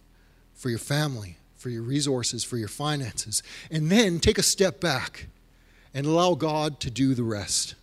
for 0.55 0.71
your 0.71 0.79
family, 0.79 1.37
for 1.55 1.69
your 1.69 1.83
resources, 1.83 2.43
for 2.43 2.57
your 2.57 2.67
finances, 2.67 3.43
and 3.69 3.91
then 3.91 4.19
take 4.19 4.39
a 4.39 4.43
step 4.43 4.81
back 4.81 5.27
and 5.93 6.07
allow 6.07 6.33
God 6.33 6.79
to 6.79 6.89
do 6.89 7.13
the 7.13 7.21
rest. 7.21 7.75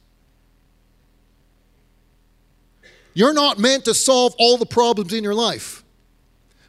You're 3.14 3.32
not 3.32 3.60
meant 3.60 3.84
to 3.84 3.94
solve 3.94 4.34
all 4.40 4.58
the 4.58 4.66
problems 4.66 5.12
in 5.12 5.22
your 5.22 5.36
life, 5.36 5.84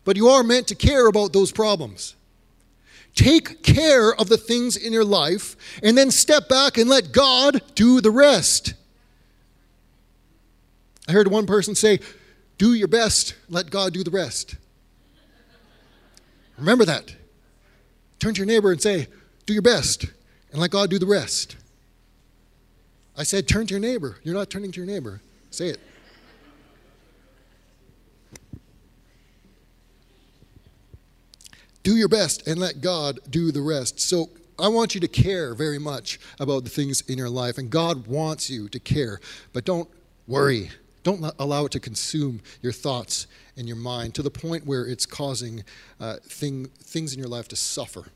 but 0.05 0.15
you 0.15 0.27
are 0.27 0.43
meant 0.43 0.67
to 0.67 0.75
care 0.75 1.07
about 1.07 1.33
those 1.33 1.51
problems. 1.51 2.15
Take 3.15 3.63
care 3.63 4.13
of 4.13 4.29
the 4.29 4.37
things 4.37 4.77
in 4.77 4.93
your 4.93 5.03
life 5.03 5.55
and 5.81 5.97
then 5.97 6.11
step 6.11 6.47
back 6.47 6.77
and 6.77 6.87
let 6.87 7.13
God 7.13 7.63
do 7.73 7.99
the 7.99 8.11
rest. 8.11 8.75
I 11.07 11.13
heard 11.13 11.29
one 11.29 11.47
person 11.47 11.73
say, 11.73 11.99
do 12.57 12.73
your 12.73 12.87
best, 12.87 13.35
let 13.49 13.69
God 13.69 13.93
do 13.93 14.03
the 14.03 14.11
rest. 14.11 14.55
Remember 16.57 16.85
that. 16.85 17.15
Turn 18.19 18.33
to 18.33 18.39
your 18.39 18.47
neighbor 18.47 18.71
and 18.71 18.81
say, 18.81 19.07
Do 19.45 19.53
your 19.53 19.61
best, 19.61 20.05
and 20.51 20.59
let 20.59 20.71
God 20.71 20.89
do 20.89 20.97
the 20.97 21.05
rest. 21.05 21.55
I 23.15 23.23
said, 23.23 23.47
Turn 23.47 23.67
to 23.67 23.73
your 23.73 23.81
neighbor. 23.81 24.17
You're 24.23 24.35
not 24.35 24.49
turning 24.49 24.71
to 24.71 24.79
your 24.79 24.87
neighbor. 24.87 25.21
Say 25.51 25.69
it. 25.69 25.79
Do 31.83 31.95
your 31.95 32.09
best 32.09 32.45
and 32.47 32.59
let 32.59 32.81
God 32.81 33.19
do 33.29 33.51
the 33.51 33.61
rest. 33.61 34.01
So 34.01 34.29
I 34.59 34.67
want 34.67 34.93
you 34.93 34.99
to 35.01 35.07
care 35.07 35.53
very 35.53 35.79
much 35.79 36.19
about 36.39 36.63
the 36.63 36.69
things 36.69 37.01
in 37.01 37.17
your 37.17 37.29
life, 37.29 37.57
and 37.57 37.69
God 37.69 38.07
wants 38.07 38.49
you 38.49 38.67
to 38.69 38.79
care, 38.79 39.21
but 39.53 39.63
don't 39.63 39.87
worry. 40.27 40.71
Don't 41.07 41.33
allow 41.39 41.63
it 41.63 41.71
to 41.71 41.79
consume 41.79 42.41
your 42.61 42.73
thoughts 42.73 43.27
and 43.55 43.65
your 43.65 43.77
mind 43.77 44.13
to 44.15 44.21
the 44.21 44.29
point 44.29 44.65
where 44.65 44.85
it's 44.85 45.05
causing 45.05 45.63
uh, 46.01 46.17
thing, 46.21 46.65
things 46.65 47.13
in 47.13 47.19
your 47.19 47.29
life 47.29 47.47
to 47.47 47.55
suffer. 47.55 48.07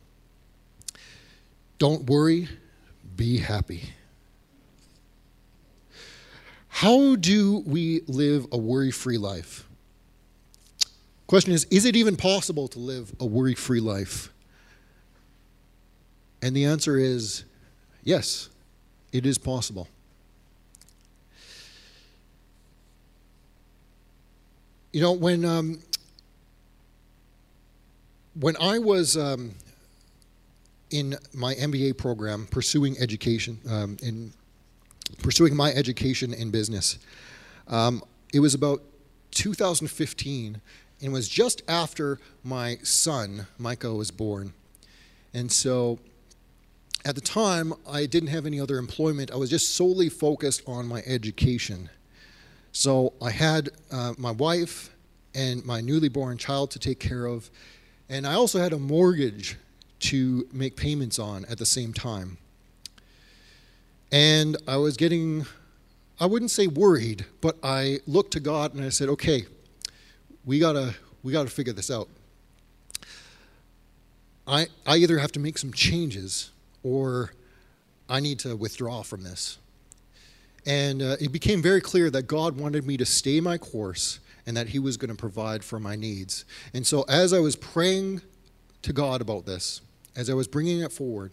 Don't 1.78 2.10
worry, 2.10 2.50
be 3.16 3.38
happy. 3.38 3.94
How 6.68 7.16
do 7.16 7.60
we 7.66 8.02
live 8.08 8.48
a 8.52 8.58
worry 8.58 8.92
free 8.92 9.18
life? 9.18 9.66
Question 11.28 11.54
is 11.54 11.64
Is 11.72 11.86
it 11.86 11.96
even 11.96 12.18
possible 12.18 12.68
to 12.68 12.80
live 12.80 13.16
a 13.22 13.26
worry 13.26 13.56
free 13.56 13.80
life? 13.80 14.34
And 16.42 16.54
the 16.54 16.66
answer 16.66 16.98
is 16.98 17.46
yes, 18.04 18.50
it 19.14 19.26
is 19.26 19.38
possible. 19.38 19.88
You 24.94 25.00
know, 25.00 25.14
when 25.14 25.46
um, 25.46 25.80
when 28.38 28.58
I 28.60 28.78
was 28.78 29.16
um, 29.16 29.52
in 30.90 31.16
my 31.34 31.56
MBA 31.56 31.98
program, 31.98 32.46
pursuing 32.52 32.98
education, 33.00 33.58
um, 33.70 33.96
in 34.04 34.34
pursuing 35.20 35.56
my 35.56 35.72
education 35.72 36.34
in 36.34 36.52
business, 36.52 37.00
um, 37.70 38.04
it 38.34 38.42
was 38.42 38.54
about 38.54 38.82
2015, 39.32 40.56
and 40.56 40.62
it 41.00 41.10
was 41.10 41.30
just 41.30 41.62
after 41.70 42.20
my 42.44 42.78
son 42.84 43.48
Micah 43.58 43.94
was 43.94 44.12
born, 44.12 44.54
and 45.34 45.52
so. 45.52 46.00
At 47.04 47.16
the 47.16 47.22
time, 47.22 47.74
I 47.90 48.06
didn't 48.06 48.30
have 48.30 48.46
any 48.46 48.60
other 48.60 48.78
employment. 48.78 49.32
I 49.32 49.36
was 49.36 49.50
just 49.50 49.74
solely 49.74 50.08
focused 50.08 50.62
on 50.68 50.86
my 50.86 51.02
education. 51.08 51.90
So 52.72 53.14
I 53.22 53.32
had 53.32 53.70
uh, 53.92 54.14
my 54.18 54.32
wife 54.32 54.96
and 55.36 55.66
my 55.66 55.82
newly 55.82 56.10
born 56.10 56.38
child 56.38 56.72
to 56.72 56.80
take 56.80 57.00
care 57.00 57.26
of, 57.26 57.50
and 58.10 58.26
I 58.26 58.34
also 58.34 58.60
had 58.60 58.74
a 58.74 58.80
mortgage 58.80 59.58
to 60.00 60.48
make 60.52 60.76
payments 60.76 61.20
on 61.20 61.46
at 61.46 61.58
the 61.58 61.66
same 61.66 61.94
time. 61.94 62.38
And 64.12 64.58
I 64.68 64.78
was 64.78 64.98
getting, 64.98 65.46
I 66.20 66.26
wouldn't 66.26 66.52
say 66.52 66.68
worried, 66.68 67.26
but 67.40 67.58
I 67.64 68.00
looked 68.08 68.32
to 68.34 68.40
God 68.40 68.74
and 68.74 68.84
I 68.84 68.90
said, 68.90 69.10
okay, 69.10 69.46
we 70.44 70.60
gotta, 70.60 70.96
we 71.24 71.32
gotta 71.32 71.50
figure 71.50 71.74
this 71.74 71.92
out. 71.92 72.10
I, 74.48 74.68
I 74.86 74.98
either 74.98 75.20
have 75.20 75.32
to 75.34 75.40
make 75.40 75.58
some 75.58 75.72
changes 75.72 76.52
or 76.84 77.32
I 78.10 78.20
need 78.20 78.40
to 78.40 78.56
withdraw 78.56 79.04
from 79.04 79.24
this. 79.24 79.58
And 80.66 81.02
uh, 81.02 81.18
it 81.20 81.32
became 81.32 81.62
very 81.62 81.82
clear 81.82 82.10
that 82.12 82.24
God 82.24 82.58
wanted 82.58 82.86
me 82.86 82.98
to 82.98 83.06
stay 83.06 83.40
my 83.40 83.58
course 83.58 84.20
and 84.46 84.56
that 84.58 84.70
He 84.70 84.80
was 84.80 84.98
going 84.98 85.10
to 85.10 85.18
provide 85.18 85.64
for 85.64 85.80
my 85.80 85.96
needs. 85.96 86.46
And 86.74 86.86
so, 86.86 87.04
as 87.04 87.34
I 87.34 87.40
was 87.40 87.56
praying 87.56 88.22
to 88.84 88.94
God 88.94 89.22
about 89.22 89.46
this, 89.46 89.82
as 90.16 90.30
I 90.30 90.34
was 90.34 90.48
bringing 90.48 90.82
it 90.82 90.92
forward, 90.92 91.32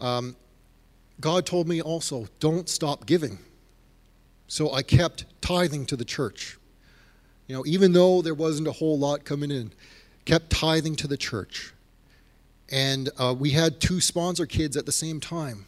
um, 0.00 0.36
God 1.20 1.46
told 1.46 1.68
me 1.68 1.80
also, 1.80 2.26
don't 2.40 2.68
stop 2.68 3.06
giving. 3.06 3.38
So 4.48 4.72
I 4.72 4.82
kept 4.82 5.24
tithing 5.40 5.86
to 5.86 5.96
the 5.96 6.04
church. 6.04 6.58
You 7.46 7.56
know, 7.56 7.64
even 7.64 7.92
though 7.92 8.20
there 8.20 8.34
wasn't 8.34 8.68
a 8.68 8.72
whole 8.72 8.98
lot 8.98 9.24
coming 9.24 9.50
in, 9.50 9.72
kept 10.24 10.50
tithing 10.50 10.96
to 10.96 11.06
the 11.06 11.16
church. 11.16 11.72
And 12.70 13.08
uh, 13.18 13.34
we 13.38 13.50
had 13.50 13.80
two 13.80 14.00
sponsor 14.00 14.44
kids 14.44 14.76
at 14.76 14.84
the 14.84 14.92
same 14.92 15.20
time. 15.20 15.66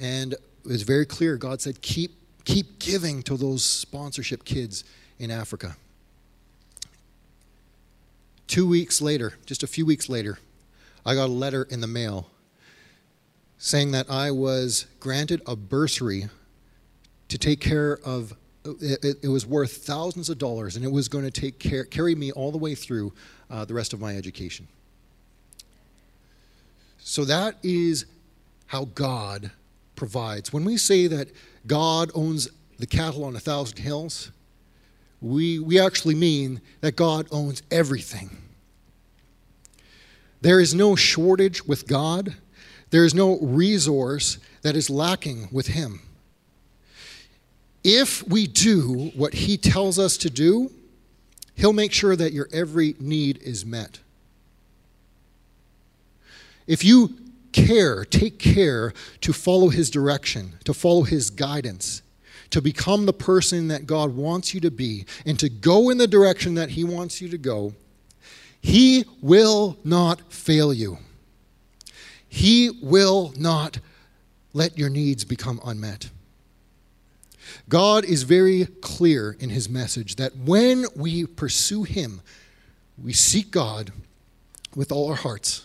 And 0.00 0.32
it 0.32 0.40
was 0.64 0.82
very 0.82 1.06
clear. 1.06 1.36
God 1.36 1.60
said, 1.60 1.80
keep, 1.82 2.12
keep 2.44 2.78
giving 2.78 3.22
to 3.24 3.36
those 3.36 3.64
sponsorship 3.64 4.44
kids 4.44 4.84
in 5.18 5.30
Africa. 5.30 5.76
Two 8.46 8.66
weeks 8.66 9.02
later, 9.02 9.34
just 9.44 9.62
a 9.62 9.66
few 9.66 9.84
weeks 9.84 10.08
later, 10.08 10.38
I 11.04 11.14
got 11.14 11.26
a 11.26 11.32
letter 11.32 11.64
in 11.64 11.80
the 11.80 11.86
mail 11.86 12.30
saying 13.58 13.90
that 13.90 14.10
I 14.10 14.30
was 14.30 14.86
granted 15.00 15.42
a 15.46 15.56
bursary 15.56 16.28
to 17.28 17.38
take 17.38 17.60
care 17.60 17.98
of 18.04 18.34
it, 18.80 19.16
it, 19.22 19.28
was 19.28 19.46
worth 19.46 19.78
thousands 19.78 20.28
of 20.28 20.38
dollars 20.38 20.76
and 20.76 20.84
it 20.84 20.90
was 20.90 21.08
going 21.08 21.24
to 21.24 21.30
take 21.30 21.58
care, 21.58 21.84
carry 21.84 22.14
me 22.14 22.32
all 22.32 22.52
the 22.52 22.58
way 22.58 22.74
through 22.74 23.12
uh, 23.50 23.64
the 23.64 23.74
rest 23.74 23.92
of 23.92 24.00
my 24.00 24.16
education. 24.16 24.68
So 26.98 27.24
that 27.24 27.56
is 27.62 28.06
how 28.66 28.86
God 28.86 29.50
provides. 29.98 30.52
When 30.52 30.64
we 30.64 30.78
say 30.78 31.08
that 31.08 31.28
God 31.66 32.10
owns 32.14 32.48
the 32.78 32.86
cattle 32.86 33.24
on 33.24 33.36
a 33.36 33.40
thousand 33.40 33.78
hills, 33.78 34.30
we, 35.20 35.58
we 35.58 35.80
actually 35.80 36.14
mean 36.14 36.60
that 36.80 36.96
God 36.96 37.26
owns 37.32 37.62
everything. 37.70 38.30
There 40.40 40.60
is 40.60 40.72
no 40.72 40.94
shortage 40.94 41.66
with 41.66 41.86
God, 41.86 42.36
there 42.90 43.04
is 43.04 43.12
no 43.12 43.38
resource 43.40 44.38
that 44.62 44.76
is 44.76 44.88
lacking 44.88 45.48
with 45.50 45.66
Him. 45.66 46.00
If 47.82 48.26
we 48.26 48.46
do 48.46 49.10
what 49.14 49.34
He 49.34 49.56
tells 49.56 49.98
us 49.98 50.16
to 50.18 50.30
do, 50.30 50.70
He'll 51.56 51.72
make 51.72 51.92
sure 51.92 52.14
that 52.14 52.32
your 52.32 52.48
every 52.52 52.94
need 53.00 53.42
is 53.42 53.66
met. 53.66 53.98
If 56.68 56.84
you 56.84 57.16
care, 57.66 58.04
take 58.04 58.38
care 58.38 58.92
to 59.20 59.32
follow 59.32 59.68
His 59.68 59.90
direction, 59.90 60.54
to 60.64 60.74
follow 60.74 61.02
His 61.02 61.30
guidance, 61.30 62.02
to 62.50 62.62
become 62.62 63.06
the 63.06 63.12
person 63.12 63.68
that 63.68 63.86
God 63.86 64.16
wants 64.16 64.54
you 64.54 64.60
to 64.60 64.70
be, 64.70 65.04
and 65.26 65.38
to 65.38 65.48
go 65.48 65.90
in 65.90 65.98
the 65.98 66.06
direction 66.06 66.54
that 66.54 66.70
He 66.70 66.84
wants 66.84 67.20
you 67.20 67.28
to 67.28 67.38
go, 67.38 67.74
He 68.60 69.04
will 69.20 69.78
not 69.84 70.32
fail 70.32 70.72
you. 70.72 70.98
He 72.28 72.70
will 72.82 73.32
not 73.36 73.78
let 74.52 74.78
your 74.78 74.90
needs 74.90 75.24
become 75.24 75.60
unmet. 75.64 76.10
God 77.68 78.04
is 78.04 78.22
very 78.22 78.66
clear 78.80 79.36
in 79.38 79.50
His 79.50 79.68
message 79.68 80.16
that 80.16 80.36
when 80.36 80.86
we 80.96 81.26
pursue 81.26 81.84
Him, 81.84 82.20
we 83.02 83.12
seek 83.12 83.50
God 83.50 83.92
with 84.74 84.90
all 84.90 85.08
our 85.08 85.16
hearts 85.16 85.64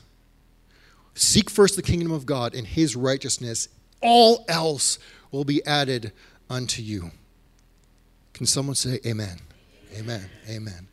Seek 1.15 1.49
first 1.49 1.75
the 1.75 1.81
kingdom 1.81 2.11
of 2.11 2.25
God 2.25 2.55
and 2.55 2.65
his 2.65 2.95
righteousness. 2.95 3.69
All 4.01 4.45
else 4.47 4.99
will 5.31 5.45
be 5.45 5.65
added 5.65 6.11
unto 6.49 6.81
you. 6.81 7.11
Can 8.33 8.45
someone 8.45 8.75
say 8.75 8.99
amen? 9.05 9.39
Amen. 9.97 10.29
Amen. 10.49 10.87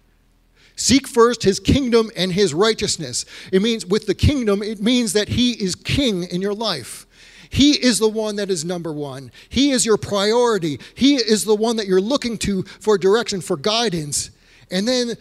Seek 0.77 1.07
first 1.07 1.43
his 1.43 1.61
kingdom 1.61 2.11
and 2.17 2.33
his 2.33 2.55
righteousness. 2.55 3.27
It 3.53 3.61
means 3.61 3.85
with 3.85 4.07
the 4.07 4.15
kingdom, 4.15 4.63
it 4.63 4.81
means 4.81 5.13
that 5.13 5.29
he 5.29 5.53
is 5.53 5.75
king 5.75 6.25
in 6.25 6.41
your 6.41 6.55
life. 6.55 7.07
He 7.51 7.73
is 7.73 7.99
the 7.99 8.09
one 8.09 8.37
that 8.37 8.49
is 8.49 8.65
number 8.65 8.93
one. 8.93 9.33
He 9.49 9.73
is 9.73 9.85
your 9.85 9.97
priority. 9.97 10.79
He 10.95 11.17
is 11.17 11.45
the 11.45 11.55
one 11.55 11.77
that 11.77 11.87
you're 11.87 12.01
looking 12.01 12.39
to 12.39 12.63
for 12.63 12.97
direction, 12.97 13.41
for 13.41 13.57
guidance. 13.57 14.31
And 14.71 14.87
then 14.87 15.17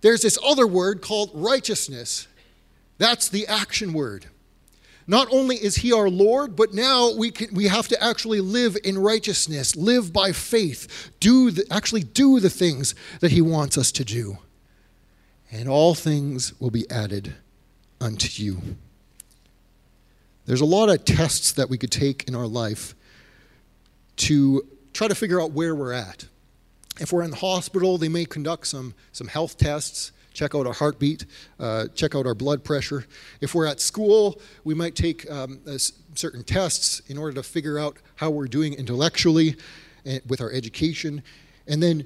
there's 0.00 0.22
this 0.22 0.38
other 0.44 0.66
word 0.66 1.02
called 1.02 1.30
righteousness. 1.34 2.26
That's 2.98 3.28
the 3.28 3.46
action 3.46 3.92
word. 3.92 4.26
Not 5.06 5.28
only 5.30 5.56
is 5.56 5.76
he 5.76 5.92
our 5.92 6.08
Lord, 6.08 6.56
but 6.56 6.72
now 6.72 7.12
we, 7.14 7.30
can, 7.30 7.54
we 7.54 7.66
have 7.66 7.88
to 7.88 8.02
actually 8.02 8.40
live 8.40 8.76
in 8.84 8.96
righteousness, 8.96 9.76
live 9.76 10.12
by 10.12 10.32
faith, 10.32 11.10
do 11.20 11.50
the, 11.50 11.64
actually 11.70 12.04
do 12.04 12.40
the 12.40 12.48
things 12.48 12.94
that 13.20 13.32
he 13.32 13.42
wants 13.42 13.76
us 13.76 13.92
to 13.92 14.04
do. 14.04 14.38
And 15.52 15.68
all 15.68 15.94
things 15.94 16.58
will 16.58 16.70
be 16.70 16.90
added 16.90 17.34
unto 18.00 18.42
you. 18.42 18.60
There's 20.46 20.62
a 20.62 20.66
lot 20.66 20.88
of 20.88 21.04
tests 21.04 21.52
that 21.52 21.68
we 21.68 21.78
could 21.78 21.92
take 21.92 22.26
in 22.26 22.34
our 22.34 22.46
life 22.46 22.94
to 24.16 24.66
try 24.92 25.08
to 25.08 25.14
figure 25.14 25.40
out 25.40 25.52
where 25.52 25.74
we're 25.74 25.92
at. 25.92 26.26
If 26.98 27.12
we're 27.12 27.22
in 27.22 27.30
the 27.30 27.36
hospital, 27.36 27.98
they 27.98 28.08
may 28.08 28.24
conduct 28.24 28.68
some, 28.68 28.94
some 29.12 29.26
health 29.26 29.58
tests 29.58 30.12
check 30.34 30.54
out 30.54 30.66
our 30.66 30.72
heartbeat, 30.74 31.24
uh, 31.58 31.86
check 31.94 32.14
out 32.14 32.26
our 32.26 32.34
blood 32.34 32.62
pressure. 32.62 33.06
If 33.40 33.54
we're 33.54 33.66
at 33.66 33.80
school, 33.80 34.40
we 34.64 34.74
might 34.74 34.94
take 34.94 35.30
um, 35.30 35.60
certain 36.14 36.44
tests 36.44 37.00
in 37.08 37.16
order 37.16 37.34
to 37.36 37.42
figure 37.42 37.78
out 37.78 37.96
how 38.16 38.30
we're 38.30 38.48
doing 38.48 38.74
intellectually 38.74 39.56
eh, 40.04 40.18
with 40.26 40.40
our 40.40 40.52
education. 40.52 41.22
And 41.66 41.82
then, 41.82 42.04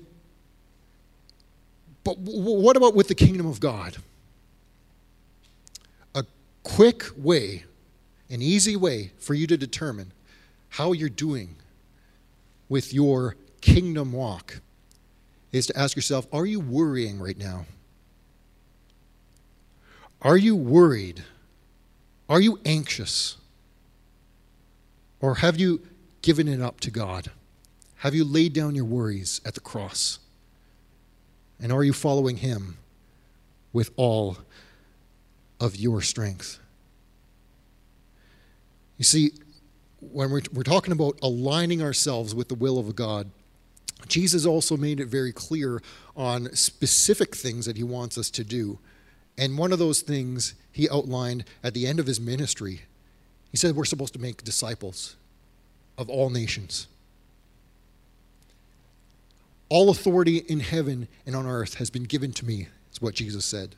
but 2.04 2.18
what 2.18 2.76
about 2.76 2.94
with 2.94 3.08
the 3.08 3.14
kingdom 3.14 3.46
of 3.46 3.58
God? 3.58 3.96
A 6.14 6.24
quick 6.62 7.04
way, 7.16 7.64
an 8.30 8.42
easy 8.42 8.76
way 8.76 9.12
for 9.18 9.34
you 9.34 9.46
to 9.46 9.56
determine 9.56 10.12
how 10.68 10.92
you're 10.92 11.08
doing 11.08 11.56
with 12.68 12.92
your 12.92 13.36
kingdom 13.62 14.12
walk 14.12 14.60
is 15.50 15.66
to 15.66 15.78
ask 15.78 15.96
yourself 15.96 16.26
are 16.32 16.44
you 16.44 16.60
worrying 16.60 17.18
right 17.18 17.38
now? 17.38 17.64
Are 20.22 20.36
you 20.36 20.56
worried? 20.56 21.22
Are 22.28 22.40
you 22.40 22.58
anxious? 22.64 23.36
Or 25.20 25.36
have 25.36 25.58
you 25.58 25.80
given 26.22 26.48
it 26.48 26.60
up 26.60 26.80
to 26.80 26.90
God? 26.90 27.30
Have 27.96 28.14
you 28.14 28.24
laid 28.24 28.52
down 28.52 28.74
your 28.74 28.84
worries 28.84 29.40
at 29.44 29.54
the 29.54 29.60
cross? 29.60 30.18
And 31.60 31.72
are 31.72 31.82
you 31.82 31.92
following 31.92 32.38
Him 32.38 32.78
with 33.72 33.90
all 33.96 34.38
of 35.60 35.76
your 35.76 36.00
strength? 36.02 36.58
You 38.96 39.04
see, 39.04 39.32
when 40.00 40.30
we're, 40.30 40.42
we're 40.52 40.62
talking 40.62 40.92
about 40.92 41.18
aligning 41.22 41.82
ourselves 41.82 42.34
with 42.34 42.48
the 42.48 42.54
will 42.54 42.78
of 42.78 42.94
God, 42.94 43.30
Jesus 44.06 44.46
also 44.46 44.76
made 44.76 45.00
it 45.00 45.06
very 45.06 45.32
clear 45.32 45.82
on 46.16 46.54
specific 46.54 47.34
things 47.34 47.66
that 47.66 47.76
he 47.76 47.82
wants 47.82 48.16
us 48.16 48.30
to 48.30 48.44
do. 48.44 48.78
And 49.38 49.56
one 49.56 49.72
of 49.72 49.78
those 49.78 50.02
things 50.02 50.54
he 50.72 50.90
outlined 50.90 51.44
at 51.62 51.72
the 51.72 51.86
end 51.86 52.00
of 52.00 52.06
his 52.06 52.20
ministry. 52.20 52.82
He 53.50 53.56
said 53.56 53.76
we're 53.76 53.84
supposed 53.84 54.12
to 54.14 54.20
make 54.20 54.44
disciples 54.44 55.16
of 55.96 56.10
all 56.10 56.28
nations. 56.28 56.88
All 59.68 59.90
authority 59.90 60.38
in 60.38 60.60
heaven 60.60 61.08
and 61.24 61.36
on 61.36 61.46
earth 61.46 61.74
has 61.74 61.88
been 61.88 62.04
given 62.04 62.32
to 62.32 62.44
me, 62.44 62.68
is 62.92 63.00
what 63.00 63.14
Jesus 63.14 63.44
said. 63.44 63.76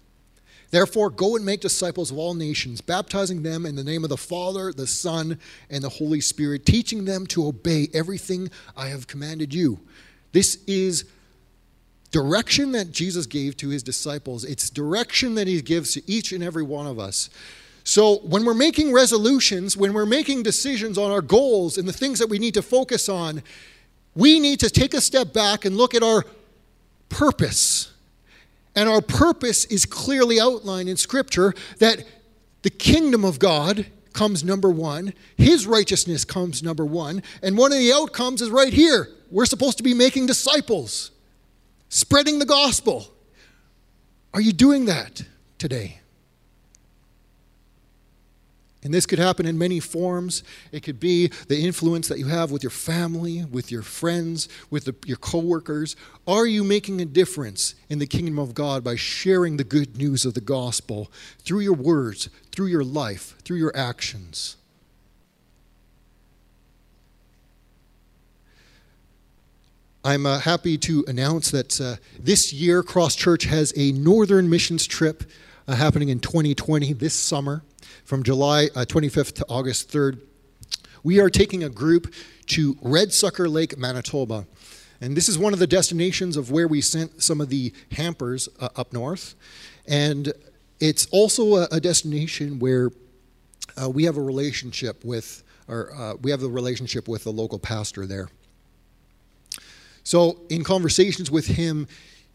Therefore, 0.70 1.10
go 1.10 1.34
and 1.34 1.44
make 1.44 1.60
disciples 1.60 2.12
of 2.12 2.18
all 2.18 2.34
nations, 2.34 2.80
baptizing 2.80 3.42
them 3.42 3.66
in 3.66 3.74
the 3.74 3.82
name 3.82 4.04
of 4.04 4.10
the 4.10 4.16
Father, 4.16 4.72
the 4.72 4.86
Son, 4.86 5.38
and 5.68 5.82
the 5.82 5.88
Holy 5.88 6.20
Spirit, 6.20 6.64
teaching 6.64 7.04
them 7.04 7.26
to 7.26 7.46
obey 7.46 7.88
everything 7.92 8.50
I 8.76 8.88
have 8.88 9.08
commanded 9.08 9.52
you. 9.52 9.80
This 10.32 10.62
is 10.68 11.06
direction 12.10 12.72
that 12.72 12.90
Jesus 12.90 13.26
gave 13.26 13.56
to 13.58 13.68
his 13.68 13.82
disciples. 13.82 14.44
It's 14.44 14.70
direction 14.70 15.34
that 15.36 15.46
he 15.46 15.60
gives 15.62 15.92
to 15.94 16.10
each 16.10 16.32
and 16.32 16.42
every 16.42 16.62
one 16.62 16.86
of 16.86 16.98
us. 16.98 17.30
So, 17.84 18.18
when 18.18 18.44
we're 18.44 18.54
making 18.54 18.92
resolutions, 18.92 19.76
when 19.76 19.92
we're 19.92 20.06
making 20.06 20.42
decisions 20.42 20.98
on 20.98 21.10
our 21.10 21.22
goals 21.22 21.78
and 21.78 21.88
the 21.88 21.92
things 21.92 22.18
that 22.18 22.28
we 22.28 22.38
need 22.38 22.54
to 22.54 22.62
focus 22.62 23.08
on, 23.08 23.42
we 24.14 24.38
need 24.38 24.60
to 24.60 24.70
take 24.70 24.92
a 24.92 25.00
step 25.00 25.32
back 25.32 25.64
and 25.64 25.76
look 25.76 25.94
at 25.94 26.02
our 26.02 26.24
purpose. 27.08 27.92
And 28.76 28.88
our 28.88 29.00
purpose 29.00 29.64
is 29.66 29.84
clearly 29.86 30.38
outlined 30.40 30.88
in 30.88 30.96
Scripture 30.96 31.54
that 31.78 32.04
the 32.62 32.70
kingdom 32.70 33.24
of 33.24 33.38
God 33.38 33.86
comes 34.12 34.44
number 34.44 34.70
one, 34.70 35.14
His 35.36 35.66
righteousness 35.66 36.24
comes 36.24 36.62
number 36.62 36.84
one, 36.84 37.22
and 37.42 37.56
one 37.56 37.72
of 37.72 37.78
the 37.78 37.92
outcomes 37.92 38.42
is 38.42 38.50
right 38.50 38.72
here. 38.72 39.08
We're 39.30 39.46
supposed 39.46 39.78
to 39.78 39.82
be 39.82 39.94
making 39.94 40.26
disciples, 40.26 41.12
spreading 41.90 42.38
the 42.38 42.46
gospel. 42.46 43.06
Are 44.32 44.40
you 44.40 44.52
doing 44.52 44.86
that 44.86 45.22
today? 45.58 46.00
And 48.82 48.94
this 48.94 49.04
could 49.04 49.18
happen 49.18 49.44
in 49.44 49.58
many 49.58 49.78
forms. 49.78 50.42
It 50.72 50.82
could 50.82 50.98
be 50.98 51.26
the 51.48 51.62
influence 51.62 52.08
that 52.08 52.18
you 52.18 52.26
have 52.26 52.50
with 52.50 52.62
your 52.62 52.70
family, 52.70 53.44
with 53.44 53.70
your 53.70 53.82
friends, 53.82 54.48
with 54.70 54.86
the, 54.86 54.94
your 55.04 55.18
coworkers. 55.18 55.96
Are 56.26 56.46
you 56.46 56.64
making 56.64 57.00
a 57.00 57.04
difference 57.04 57.74
in 57.90 57.98
the 57.98 58.06
kingdom 58.06 58.38
of 58.38 58.54
God 58.54 58.82
by 58.82 58.96
sharing 58.96 59.58
the 59.58 59.64
good 59.64 59.98
news 59.98 60.24
of 60.24 60.32
the 60.32 60.40
gospel 60.40 61.12
through 61.40 61.60
your 61.60 61.74
words, 61.74 62.30
through 62.52 62.68
your 62.68 62.84
life, 62.84 63.36
through 63.44 63.58
your 63.58 63.76
actions? 63.76 64.56
I'm 70.02 70.24
uh, 70.24 70.38
happy 70.38 70.78
to 70.78 71.04
announce 71.08 71.50
that 71.50 71.78
uh, 71.78 71.96
this 72.18 72.54
year 72.54 72.82
Cross 72.82 73.16
Church 73.16 73.44
has 73.44 73.74
a 73.76 73.92
northern 73.92 74.48
missions 74.48 74.86
trip 74.86 75.24
uh, 75.68 75.74
happening 75.74 76.08
in 76.08 76.20
2020 76.20 76.94
this 76.94 77.12
summer 77.12 77.62
from 78.06 78.22
July 78.22 78.70
uh, 78.74 78.86
25th 78.88 79.34
to 79.34 79.46
August 79.50 79.92
3rd. 79.92 80.22
We 81.02 81.20
are 81.20 81.28
taking 81.28 81.62
a 81.62 81.68
group 81.68 82.14
to 82.46 82.78
Red 82.80 83.12
Sucker 83.12 83.46
Lake, 83.46 83.76
Manitoba. 83.76 84.46
And 85.02 85.14
this 85.14 85.28
is 85.28 85.38
one 85.38 85.52
of 85.52 85.58
the 85.58 85.66
destinations 85.66 86.38
of 86.38 86.50
where 86.50 86.66
we 86.66 86.80
sent 86.80 87.22
some 87.22 87.42
of 87.42 87.50
the 87.50 87.74
hampers 87.92 88.48
uh, 88.58 88.70
up 88.76 88.94
north. 88.94 89.34
And 89.86 90.32
it's 90.80 91.08
also 91.08 91.56
a, 91.56 91.68
a 91.72 91.80
destination 91.80 92.58
where 92.58 92.90
uh, 93.76 93.90
we 93.90 94.04
have 94.04 94.16
a 94.16 94.22
relationship 94.22 95.04
with, 95.04 95.42
or 95.68 95.94
uh, 95.94 96.14
we 96.22 96.30
have 96.30 96.42
a 96.42 96.48
relationship 96.48 97.06
with 97.06 97.24
the 97.24 97.32
local 97.32 97.58
pastor 97.58 98.06
there. 98.06 98.30
So, 100.10 100.40
in 100.48 100.64
conversations 100.64 101.30
with 101.30 101.46
him, 101.46 101.86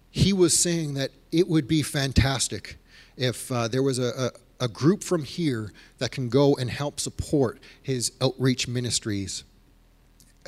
he 0.09 0.31
was 0.31 0.57
saying 0.57 0.93
that 0.93 1.11
it 1.33 1.49
would 1.49 1.67
be 1.67 1.81
fantastic 1.81 2.77
if 3.17 3.51
uh, 3.51 3.67
there 3.67 3.83
was 3.83 3.99
a, 3.99 4.31
a 4.61 4.69
group 4.69 5.03
from 5.03 5.25
here 5.25 5.73
that 5.97 6.09
can 6.09 6.29
go 6.29 6.55
and 6.55 6.69
help 6.69 7.01
support 7.01 7.59
his 7.83 8.13
outreach 8.21 8.69
ministries, 8.69 9.43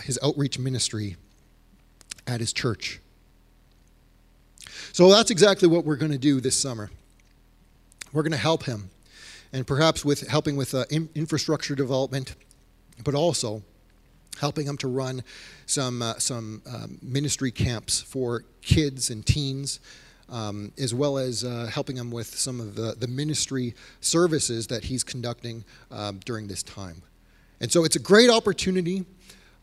his 0.04 0.18
outreach 0.24 0.58
ministry 0.58 1.18
at 2.26 2.40
his 2.40 2.54
church. 2.54 3.02
So 4.94 5.10
that's 5.10 5.30
exactly 5.30 5.68
what 5.68 5.84
we're 5.84 5.98
going 5.98 6.14
to 6.14 6.18
do 6.18 6.40
this 6.40 6.58
summer. 6.58 6.90
We're 8.14 8.24
going 8.24 8.32
to 8.32 8.38
help 8.38 8.64
him, 8.64 8.90
and 9.52 9.68
perhaps 9.68 10.06
with 10.06 10.26
helping 10.30 10.56
with 10.56 10.74
uh, 10.74 10.86
in- 10.90 11.10
infrastructure 11.14 11.76
development, 11.76 12.36
but 13.04 13.16
also 13.16 13.64
helping 14.40 14.66
him 14.66 14.78
to 14.78 14.88
run 14.88 15.24
some 15.66 16.02
uh, 16.02 16.16
some 16.20 16.62
um, 16.74 16.98
ministry 17.02 17.52
camps 17.52 18.02
for 18.02 18.44
kids 18.62 19.10
and 19.10 19.26
teens 19.26 19.80
um, 20.30 20.72
as 20.78 20.94
well 20.94 21.18
as 21.18 21.44
uh, 21.44 21.70
helping 21.74 21.98
him 21.98 22.12
with 22.12 22.28
some 22.28 22.60
of 22.60 22.76
the, 22.76 22.96
the 22.98 23.08
ministry 23.08 23.74
services 24.02 24.68
that 24.68 24.84
he's 24.86 25.04
conducting 25.04 25.64
um, 25.92 26.20
during 26.26 26.48
this 26.48 26.64
time. 26.64 27.02
And 27.62 27.72
so 27.72 27.84
it's 27.84 27.96
a 27.96 28.00
great 28.00 28.30
opportunity. 28.30 29.06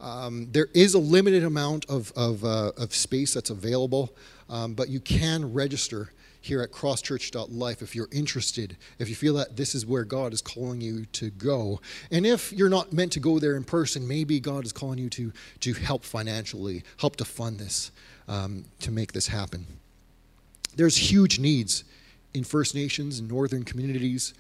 Um, 0.01 0.49
there 0.51 0.69
is 0.75 0.95
a 0.95 0.99
limited 0.99 1.45
amount 1.45 1.87
of, 1.89 2.13
of, 2.17 2.45
uh, 2.45 2.73
of 2.77 2.95
space 2.95 3.35
that's 3.35 3.51
available, 3.51 4.15
um, 4.49 4.75
but 4.75 4.89
you 4.89 5.01
can 5.01 5.53
register 5.53 6.11
here 6.45 6.61
at 6.61 6.71
crosschurch.life 6.71 7.81
if 7.81 7.97
you're 7.97 8.09
interested, 8.13 8.77
if 8.99 9.09
you 9.09 9.15
feel 9.15 9.35
that 9.35 9.57
this 9.57 9.75
is 9.75 9.87
where 9.87 10.05
God 10.05 10.35
is 10.35 10.43
calling 10.43 10.81
you 10.81 11.07
to 11.07 11.31
go. 11.31 11.81
And 12.11 12.27
if 12.27 12.53
you're 12.53 12.69
not 12.69 12.93
meant 12.93 13.13
to 13.13 13.21
go 13.21 13.39
there 13.39 13.57
in 13.57 13.65
person, 13.65 14.07
maybe 14.07 14.41
God 14.41 14.67
is 14.67 14.73
calling 14.73 14.99
you 14.99 15.09
to, 15.11 15.33
to 15.61 15.73
help 15.73 16.05
financially, 16.05 16.83
help 16.99 17.17
to 17.17 17.25
fund 17.25 17.59
this, 17.59 17.91
um, 18.29 18.67
to 18.81 18.91
make 18.91 19.13
this 19.13 19.29
happen. 19.29 19.67
There's 20.77 21.11
huge 21.11 21.39
needs 21.39 21.85
in 22.35 22.45
First 22.45 22.75
Nations 22.75 23.21
and 23.21 23.29
northern 23.29 23.65
communities 23.65 24.35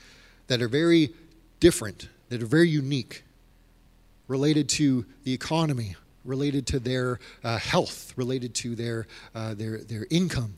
that 0.48 0.60
are 0.60 0.68
very 0.68 1.10
different, 1.58 2.10
that 2.28 2.42
are 2.42 2.46
very 2.46 2.68
unique, 2.68 3.22
related 4.28 4.68
to 4.70 5.06
the 5.22 5.32
economy, 5.32 5.96
related 6.22 6.66
to 6.66 6.78
their 6.78 7.18
uh, 7.42 7.56
health, 7.56 8.12
related 8.16 8.54
to 8.56 8.74
their, 8.74 9.06
uh, 9.34 9.54
their, 9.54 9.78
their 9.78 10.06
income. 10.10 10.56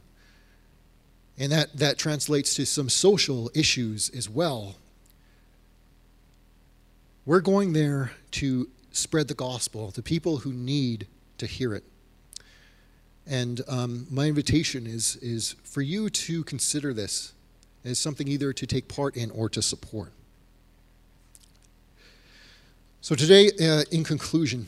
And 1.38 1.52
that, 1.52 1.76
that 1.76 1.98
translates 1.98 2.54
to 2.54 2.64
some 2.64 2.88
social 2.88 3.50
issues 3.54 4.10
as 4.10 4.28
well. 4.28 4.76
We're 7.26 7.40
going 7.40 7.72
there 7.72 8.12
to 8.32 8.68
spread 8.92 9.28
the 9.28 9.34
gospel 9.34 9.90
to 9.92 10.02
people 10.02 10.38
who 10.38 10.52
need 10.52 11.06
to 11.38 11.46
hear 11.46 11.74
it. 11.74 11.84
And 13.26 13.60
um, 13.68 14.06
my 14.10 14.26
invitation 14.26 14.86
is, 14.86 15.16
is 15.16 15.56
for 15.64 15.82
you 15.82 16.08
to 16.08 16.44
consider 16.44 16.94
this 16.94 17.32
as 17.84 17.98
something 17.98 18.28
either 18.28 18.52
to 18.52 18.66
take 18.66 18.88
part 18.88 19.16
in 19.16 19.30
or 19.30 19.48
to 19.50 19.60
support. 19.60 20.12
So, 23.00 23.14
today, 23.14 23.50
uh, 23.60 23.84
in 23.92 24.02
conclusion, 24.02 24.66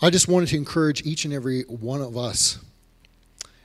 I 0.00 0.08
just 0.08 0.28
wanted 0.28 0.48
to 0.50 0.56
encourage 0.56 1.04
each 1.04 1.26
and 1.26 1.34
every 1.34 1.62
one 1.64 2.00
of 2.00 2.16
us 2.16 2.58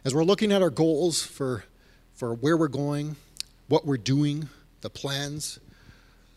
as 0.05 0.13
we're 0.13 0.23
looking 0.23 0.51
at 0.51 0.61
our 0.61 0.69
goals 0.69 1.25
for, 1.25 1.65
for 2.13 2.35
where 2.35 2.55
we're 2.55 2.67
going, 2.67 3.15
what 3.67 3.85
we're 3.85 3.97
doing, 3.97 4.47
the 4.81 4.89
plans 4.89 5.59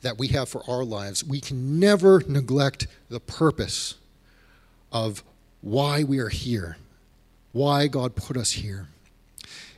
that 0.01 0.19
we 0.19 0.29
have 0.29 0.49
for 0.49 0.63
our 0.69 0.85
lives, 0.85 1.23
we 1.23 1.39
can 1.39 1.79
never 1.79 2.23
neglect 2.27 2.87
the 3.11 3.21
purpose 3.21 3.97
of 4.91 5.23
why 5.61 6.03
we 6.03 6.19
are 6.19 6.31
here, 6.31 6.79
why 7.53 7.89
God 7.89 8.17
put 8.17 8.39
us 8.39 8.53
here. 8.53 8.89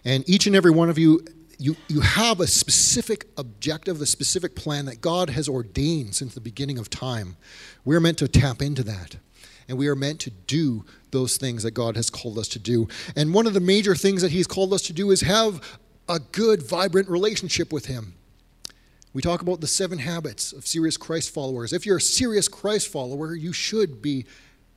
And 0.04 0.28
each 0.28 0.46
and 0.46 0.54
every 0.54 0.70
one 0.70 0.88
of 0.88 0.96
you, 0.96 1.24
you, 1.58 1.76
you 1.88 2.00
have 2.00 2.38
a 2.38 2.46
specific 2.46 3.26
objective, 3.36 4.00
a 4.00 4.06
specific 4.06 4.54
plan 4.54 4.84
that 4.84 5.00
God 5.00 5.30
has 5.30 5.48
ordained 5.48 6.14
since 6.14 6.34
the 6.34 6.40
beginning 6.40 6.78
of 6.78 6.90
time. 6.90 7.36
We're 7.84 8.00
meant 8.00 8.18
to 8.18 8.28
tap 8.28 8.62
into 8.62 8.84
that. 8.84 9.16
And 9.70 9.78
we 9.78 9.86
are 9.86 9.94
meant 9.94 10.18
to 10.22 10.30
do 10.30 10.84
those 11.12 11.36
things 11.36 11.62
that 11.62 11.70
God 11.70 11.94
has 11.94 12.10
called 12.10 12.38
us 12.38 12.48
to 12.48 12.58
do. 12.58 12.88
And 13.14 13.32
one 13.32 13.46
of 13.46 13.54
the 13.54 13.60
major 13.60 13.94
things 13.94 14.20
that 14.20 14.32
He's 14.32 14.48
called 14.48 14.74
us 14.74 14.82
to 14.82 14.92
do 14.92 15.12
is 15.12 15.20
have 15.20 15.78
a 16.08 16.18
good, 16.18 16.60
vibrant 16.60 17.08
relationship 17.08 17.72
with 17.72 17.86
Him. 17.86 18.14
We 19.12 19.22
talk 19.22 19.42
about 19.42 19.60
the 19.60 19.68
seven 19.68 19.98
habits 19.98 20.52
of 20.52 20.66
serious 20.66 20.96
Christ 20.96 21.32
followers. 21.32 21.72
If 21.72 21.86
you're 21.86 21.98
a 21.98 22.00
serious 22.00 22.48
Christ 22.48 22.88
follower, 22.88 23.32
you 23.32 23.52
should 23.52 24.02
be 24.02 24.26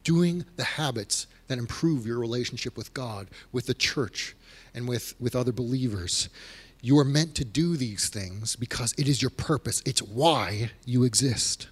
doing 0.03 0.45
the 0.57 0.63
habits 0.63 1.25
that 1.47 1.57
improve 1.57 2.05
your 2.05 2.19
relationship 2.19 2.77
with 2.77 2.93
God, 2.93 3.29
with 3.51 3.65
the 3.65 3.73
church, 3.73 4.35
and 4.75 4.87
with, 4.87 5.15
with 5.19 5.35
other 5.35 5.51
believers. 5.51 6.29
You 6.81 6.99
are 6.99 7.05
meant 7.05 7.33
to 7.35 7.45
do 7.45 7.77
these 7.77 8.09
things 8.09 8.55
because 8.55 8.93
it 8.99 9.07
is 9.07 9.23
your 9.23 9.31
purpose, 9.31 9.81
it's 9.87 10.03
why 10.03 10.69
you 10.85 11.03
exist. 11.03 11.69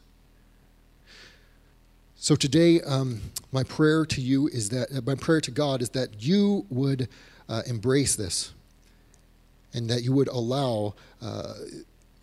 So 2.24 2.36
today, 2.36 2.82
um, 2.82 3.19
my 3.51 3.63
prayer 3.63 4.05
to 4.05 4.22
you 4.22 4.47
is 4.47 4.69
that, 4.69 4.95
uh, 4.95 5.01
my 5.03 5.15
prayer 5.15 5.41
to 5.41 5.49
God 5.49 5.82
is 5.82 5.89
that 5.89 6.24
you 6.24 6.67
would 6.69 7.09
uh, 7.49 7.63
embrace 7.65 8.15
this 8.15 8.53
and 9.74 9.89
that 9.89 10.03
you 10.03 10.13
would 10.13 10.28
allow 10.28 10.93
uh, 11.19 11.55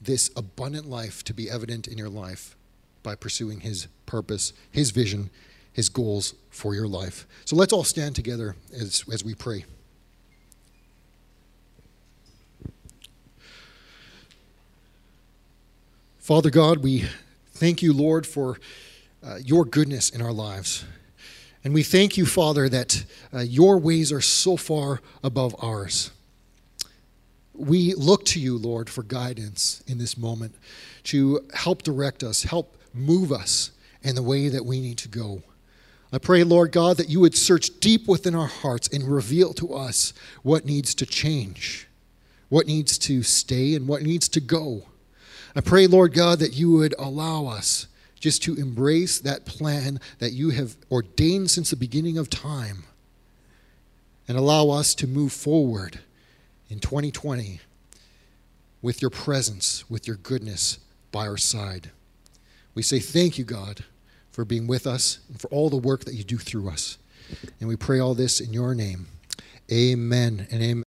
this 0.01 0.31
abundant 0.37 0.89
life 0.89 1.25
to 1.25 1.35
be 1.35 1.51
evident 1.51 1.89
in 1.89 1.99
your 1.99 2.09
life 2.09 2.55
by 3.03 3.17
pursuing 3.17 3.59
His 3.59 3.89
purpose, 4.07 4.53
His 4.71 4.93
vision, 4.93 5.31
His 5.73 5.89
goals 5.89 6.37
for 6.49 6.77
your 6.77 6.87
life. 6.87 7.27
So 7.45 7.57
let's 7.57 7.73
all 7.73 7.83
stand 7.83 8.15
together 8.15 8.55
as, 8.73 9.03
as 9.13 9.25
we 9.25 9.35
pray. 9.35 9.65
Father 16.21 16.51
God, 16.51 16.85
we 16.85 17.07
thank 17.51 17.83
you, 17.83 17.93
Lord, 17.93 18.29
for 18.29 18.61
uh, 19.29 19.37
your 19.45 19.65
goodness 19.65 20.11
in 20.11 20.23
our 20.23 20.33
lives. 20.33 20.85
And 21.65 21.75
we 21.75 21.83
thank 21.83 22.17
you, 22.17 22.25
Father, 22.25 22.69
that 22.69 23.05
uh, 23.35 23.41
your 23.41 23.79
ways 23.79 24.11
are 24.11 24.21
so 24.21 24.57
far 24.57 25.01
above 25.23 25.55
ours. 25.59 26.11
We 27.53 27.95
look 27.95 28.25
to 28.27 28.41
you, 28.41 28.57
Lord, 28.57 28.89
for 28.89 29.03
guidance 29.03 29.83
in 29.87 29.99
this 29.99 30.17
moment 30.17 30.55
to 31.05 31.47
help 31.53 31.83
direct 31.83 32.23
us, 32.23 32.45
help 32.45 32.77
move 32.95 33.33
us 33.33 33.73
in 34.03 34.15
the 34.15 34.23
way 34.23 34.49
that 34.49 34.65
we 34.65 34.81
need 34.81 34.99
to 34.99 35.09
go. 35.09 35.43
I 36.13 36.19
pray, 36.19 36.43
Lord 36.43 36.73
God, 36.73 36.97
that 36.97 37.11
you 37.11 37.21
would 37.21 37.37
search 37.37 37.81
deep 37.81 38.09
within 38.09 38.35
our 38.35 38.47
hearts 38.47 38.89
and 38.89 39.05
reveal 39.05 39.53
to 39.55 39.75
us 39.75 40.15
what 40.43 40.65
needs 40.65 40.95
to 40.95 41.05
change, 41.05 41.87
what 42.49 42.67
needs 42.67 42.97
to 42.99 43.23
stay, 43.23 43.75
and 43.75 43.87
what 43.87 44.03
needs 44.03 44.29
to 44.31 44.41
go. 44.41 44.85
I 45.55 45.61
pray, 45.61 45.87
Lord 45.87 46.15
God, 46.15 46.39
that 46.39 46.55
you 46.55 46.71
would 46.73 46.95
allow 46.99 47.47
us 47.47 47.89
just 48.21 48.43
to 48.45 48.55
embrace 48.55 49.21
that 49.21 49.47
plan 49.47 50.01
that 50.19 50.33
you 50.33 50.51
have 50.51 50.77
ordained 50.91 51.51
since 51.51 51.71
the 51.71 51.77
beginning 51.77 52.19
of 52.19 52.29
time 52.31 52.85
and 54.27 54.37
allow 54.37 54.71
us 54.71 54.95
to 54.97 55.07
move 55.07 55.33
forward 55.33 56.01
in 56.69 56.81
2020 56.81 57.61
with 58.83 59.01
your 59.01 59.11
presence, 59.11 59.89
with 59.89 60.07
your 60.07 60.17
goodness 60.17 60.79
by 61.11 61.27
our 61.27 61.37
side. 61.37 61.91
We 62.75 62.83
say 62.83 63.01
thank 63.01 63.39
you, 63.39 63.45
God, 63.45 63.85
for 64.31 64.45
being 64.45 64.67
with 64.67 64.87
us 64.87 65.21
and 65.29 65.41
for 65.41 65.49
all 65.49 65.71
the 65.71 65.77
work 65.77 66.05
that 66.05 66.15
you 66.15 66.25
do 66.25 66.39
through 66.39 66.69
us. 66.69 66.99
And 67.61 67.69
we 67.69 67.77
pray 67.77 67.99
all 67.99 68.15
this 68.15 68.41
in 68.41 68.53
your 68.53 68.75
name. 68.75 69.09
Amen 69.71 70.47
and 70.51 70.63
amen. 70.63 70.85